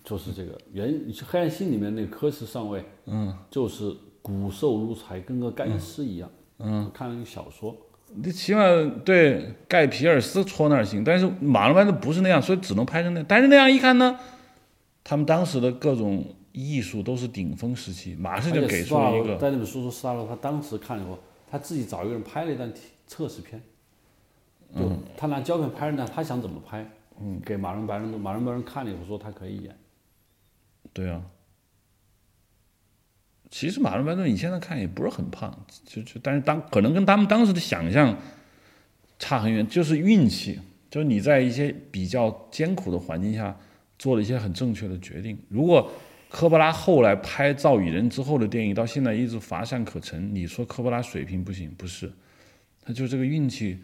[0.04, 0.92] 就是这个原
[1.24, 6.28] 黑暗心里面那个科斯上尉，嗯，就是骨瘦如柴，跟个干尸一样。
[6.58, 7.74] 嗯，看了一个小说，
[8.14, 8.62] 你起码
[9.04, 13.26] 对盖皮尔斯戳那儿行，但是马龙班子不是那样，所以只能拍成那样。
[13.28, 14.18] 但是那样一看呢，
[15.04, 19.36] 他们当时的各种艺术都是顶峰时期，马上就给出了一个。
[19.36, 22.72] 在那本书说斯大罗他当时看了以后，他自己找一个人拍了一段
[23.06, 23.62] 测试片，
[24.74, 26.84] 就他拿胶片拍了呢，他想怎么拍，
[27.20, 29.76] 嗯，给马龙白人马龙白人看了以后说他可以演，
[30.92, 31.22] 对啊，
[33.50, 38.16] 其实马龙白顿你现在看也不是很胖，就就但是当可能跟他们当时的想象
[39.18, 43.56] 差很远，就是运气，就是你在一些比较艰苦的环境下
[43.98, 45.36] 做了一些很正确的决定。
[45.48, 45.90] 如果
[46.28, 51.68] 科波拉后来拍《造雨人》之后的电影到现在一直乏善可陈，你说科波拉水平不行？
[51.76, 52.12] 不是，
[52.84, 53.80] 他就这个运气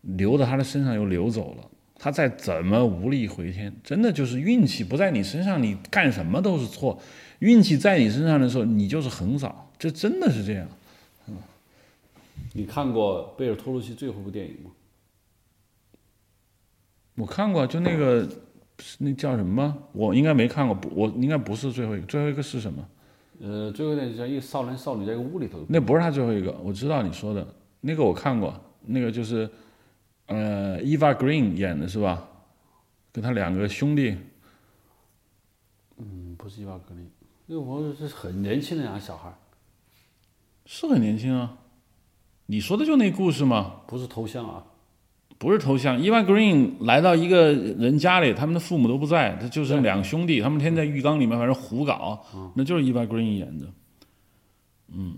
[0.00, 6.98] 流到他的身上又流走了，他再怎么无力回天，真的就是运气不在你身上，你干什么都是错；
[7.38, 10.66] 运气在你身上的时候，你就是横扫，这真的是这样。
[11.28, 11.36] 嗯
[12.52, 14.70] 你看过贝尔托鲁奇最后一部电影吗？
[17.16, 18.26] 我看过，就那个
[18.98, 19.76] 那叫什么？
[19.92, 22.86] 我应该没看过，不，我应该不是最后一个，最后一个是什么？
[23.42, 25.64] 呃，最后一个叫一个少男少女在一个屋里头。
[25.68, 27.46] 那不是他最后一个，我知道你说的
[27.82, 29.46] 那个我看过，那个就是
[30.26, 32.28] 呃，Eva Green 演的是吧？
[33.12, 34.16] 跟他两个兄弟，
[35.96, 37.06] 嗯，不是 Eva Green，，
[37.46, 39.34] 那个朋友是很年轻的两个小孩儿，
[40.66, 41.58] 是很年轻啊。
[42.46, 43.80] 你说的就那故事吗？
[43.86, 44.64] 不是头像啊。
[45.38, 52.24] 不是头像，Eva Green 来到一个人家里，他们的父母都不在，他就剩两兄弟，他们天天在浴缸里面反正胡搞，
[52.54, 53.66] 那就是 Eva Green 演的。
[54.88, 55.16] 嗯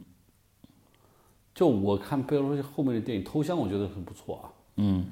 [1.54, 4.57] 就我看贝尔托鲁奇后面的电影《偷香》，我觉得很不错啊。
[4.80, 5.04] 嗯，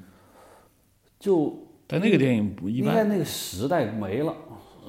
[1.19, 4.33] 就但那个电影不一般，应该那个时代没了。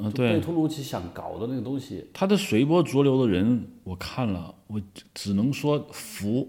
[0.01, 4.81] 嗯，对贝对，托鲁奇想搞的那个东西，他的随波逐流的人，我看了，我
[5.12, 6.49] 只能说服，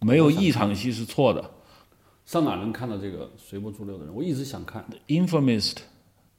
[0.00, 1.50] 没有一场戏是错的。
[2.24, 4.14] 上哪能看到这个随波逐流的人？
[4.14, 5.74] 我一直想看，Infamous，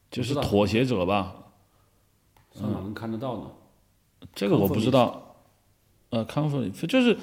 [0.09, 1.35] 就是妥协者吧？
[2.53, 3.51] 上哪能看得到呢？
[4.33, 5.25] 这个我不知道。
[6.11, 7.15] 呃 c o n f i r 就是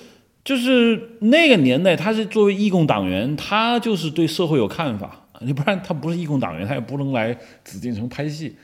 [0.46, 8.54] 就是那个年代，他是作为义工党员，他就是对社会有看法，你不然他不是义工党员，他也不能来紫禁城拍戏，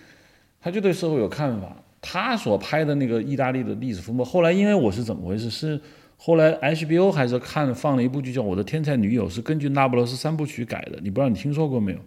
[0.60, 1.76] 他就对社会有看法。
[2.00, 5.50] 他所拍的那个意大利的历史风波，后来因为我是怎么回事？
[5.50, 5.80] 是
[6.16, 11.98] 后来 HBO 还是看放了一部剧叫《我的天才女友》，是根据那不勒斯三部曲改的，你不知道你听说过没有？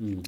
[0.00, 0.22] 嗯，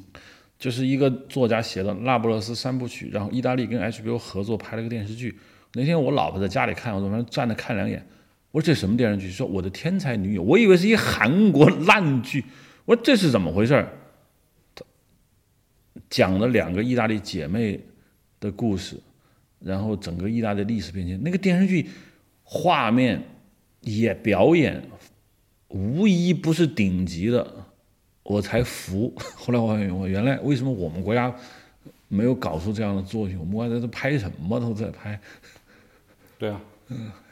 [0.58, 5.38] 就是一个作家写的《那不勒斯三部曲》，然后意大利跟 HBO 合作拍了个电视剧。
[5.74, 8.04] 那天我老婆在家里看，我反正站着看两眼，
[8.50, 9.30] 我说这什么电视剧？
[9.30, 12.44] 说我的天才女友，我以为是一韩国烂剧，
[12.84, 13.92] 我说这是怎么回事儿？
[14.74, 14.84] 他
[16.08, 17.80] 讲了两个意大利姐妹
[18.40, 18.96] 的故事，
[19.60, 21.20] 然后整个意大利历史变迁。
[21.22, 21.88] 那个电视剧
[22.42, 23.22] 画面
[23.82, 24.82] 也表演
[25.68, 27.64] 无一不是顶级的，
[28.24, 29.14] 我才服。
[29.36, 31.32] 后来我发现，我原来为什么我们国家
[32.08, 33.38] 没有搞出这样的作品？
[33.38, 35.20] 我们国家在这拍什么都在拍。
[36.36, 36.60] 对啊，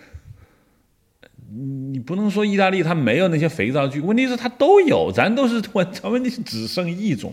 [1.50, 7.32] 你不能说意大利它没有那些肥皂剧，问题是它都有，咱都是我咱，问题是只剩一种。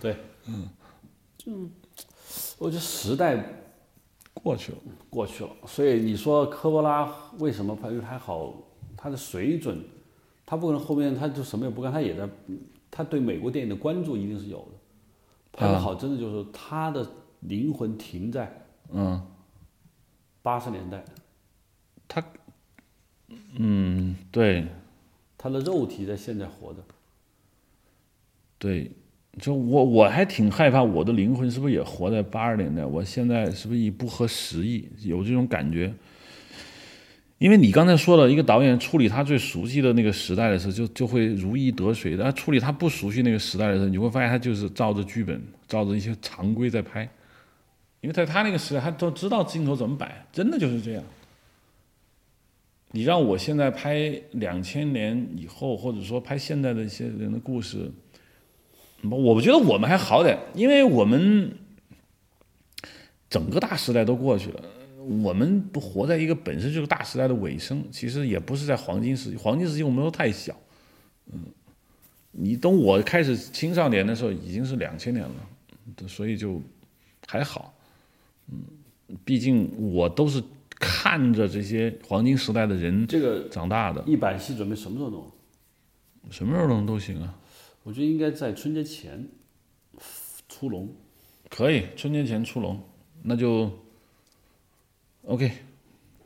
[0.00, 0.68] 对，嗯，
[1.36, 1.52] 就
[2.58, 3.42] 我觉得时代
[4.34, 4.78] 过去了，
[5.08, 8.54] 过去了，所以你说科波拉为什么拍还好？
[8.96, 9.80] 他的水准，
[10.44, 12.28] 他不可能后面他就什么也不干，他也在，
[12.90, 14.78] 他对美国电影的关注一定是有的。
[15.52, 17.08] 拍的好，真的就是他的
[17.40, 19.24] 灵魂停在嗯，
[20.42, 21.04] 八十年代，
[22.08, 22.20] 他，
[23.56, 24.66] 嗯，对
[25.36, 26.78] 他的肉体在现在活着。
[28.58, 28.90] 对，
[29.38, 32.84] 就我我还挺害怕，我的灵魂是不是也活在八十年代？
[32.84, 34.88] 我现在是不是已不合时宜？
[35.04, 35.92] 有这种感觉。
[37.38, 47.08] 因为你刚才说了，一个导演处理他最熟悉的那个时代的时候，就就会如鱼得水；但处理他不熟悉那个时代的时候，你会发现他就是照着剧本、照着一些常规在拍。
[48.00, 51.04] 因为在他那个时代，他都知道镜头怎么摆，真的就是这样。
[52.90, 57.90] 你让我现在拍两千年以后，或者说拍现在的一些人的故事，
[59.02, 61.52] 我觉得我们还好点，因为我们
[63.28, 64.64] 整个大时代都过去了。
[65.22, 69.36] 我们不活在一个本身就是大时代的尾声，其实也不是在黄金时期。
[69.36, 70.54] 黄金时期我们都太小，
[71.32, 71.44] 嗯，
[72.30, 76.60] 你等我开始青少年的时候，已经是两千年了，所以就
[77.26, 77.72] 还好，
[78.50, 78.62] 嗯，
[79.24, 80.42] 毕竟我都是
[80.78, 85.30] 看着这些黄金时代的人这个长大的，一百戏准备什么时候弄？
[86.30, 87.38] 什么时候弄都行啊，
[87.82, 89.28] 我觉得应该在春节前
[90.48, 90.94] 出笼。
[91.50, 92.78] 可以春节前出笼，
[93.22, 93.70] 那就
[95.22, 95.50] OK。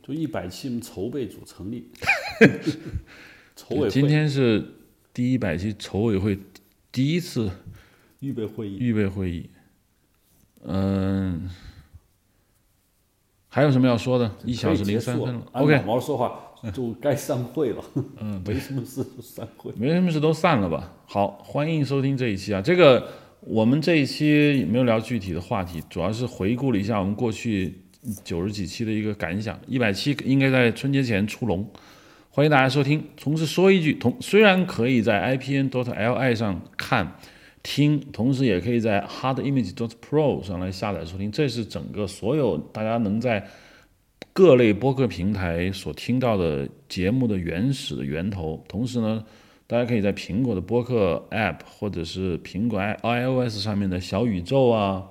[0.02, 1.88] 就一百期筹备组成立，
[3.54, 4.66] 筹委今天是
[5.14, 6.36] 第一百期筹委会
[6.90, 7.48] 第一次
[8.18, 9.48] 预备会议，预备会议，
[10.64, 11.48] 嗯，
[13.54, 14.30] 还有什么要说的？
[14.46, 16.40] 一小时零三分了，OK，老毛说话
[16.72, 17.84] 就该散会了。
[18.18, 19.70] 嗯， 没什么事就散会。
[19.76, 20.90] 没什么事都散了吧。
[21.04, 22.62] 好，欢迎收听这一期啊。
[22.62, 23.06] 这个
[23.40, 27.78] 我们这一期也没有聊具体的话题，主要是回顾了一下我们过去
[28.24, 29.60] 九十几期的一个感想。
[29.66, 31.68] 一百期应该在春节前出笼，
[32.30, 33.04] 欢迎大家收听。
[33.20, 37.18] 同时说一句，同虽然可以在 IPN dot LI 上看。
[37.62, 43.46] 听，同时也可以在 HardImage dot Pro 上来下载收听，这是整个所有大家能在
[44.32, 48.64] 各类播客平台所听到的节目的原始的源头。
[48.68, 49.24] 同时呢，
[49.66, 55.04] 大家可以在苹果的播客 App 或者是苹果 i iOS 上面的小宇宙啊，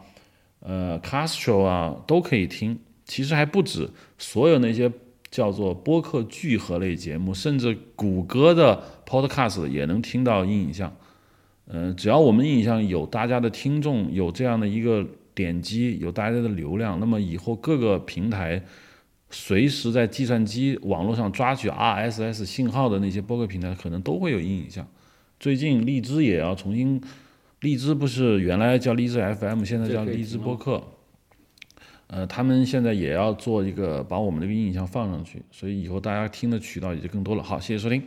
[0.59, 2.77] 呃 Castro 啊都可以听。
[3.05, 4.91] 其实还不止，所有那些
[5.29, 10.95] 叫做播客聚合类节目，甚至谷歌的 Podcast 也能听到音影像。
[11.73, 18.61] 嗯，只要我们印象有大家的听众，有这样的一个点击，有大家的流量，那么以后各个平台
[19.29, 24.85] 随时在计算机网络上抓取 RSS 信号的那些播客平台，可能都会有音影像。
[25.39, 27.01] 最近荔枝也要重新，
[27.61, 30.83] 荔枝不是原来叫荔枝 FM，现在叫荔枝播客。
[32.07, 37.41] 呃，他们现在也要做一个把我们这个印象放上去，所以以后大家听的渠道也就更多了。
[37.41, 38.03] 好，谢谢收听。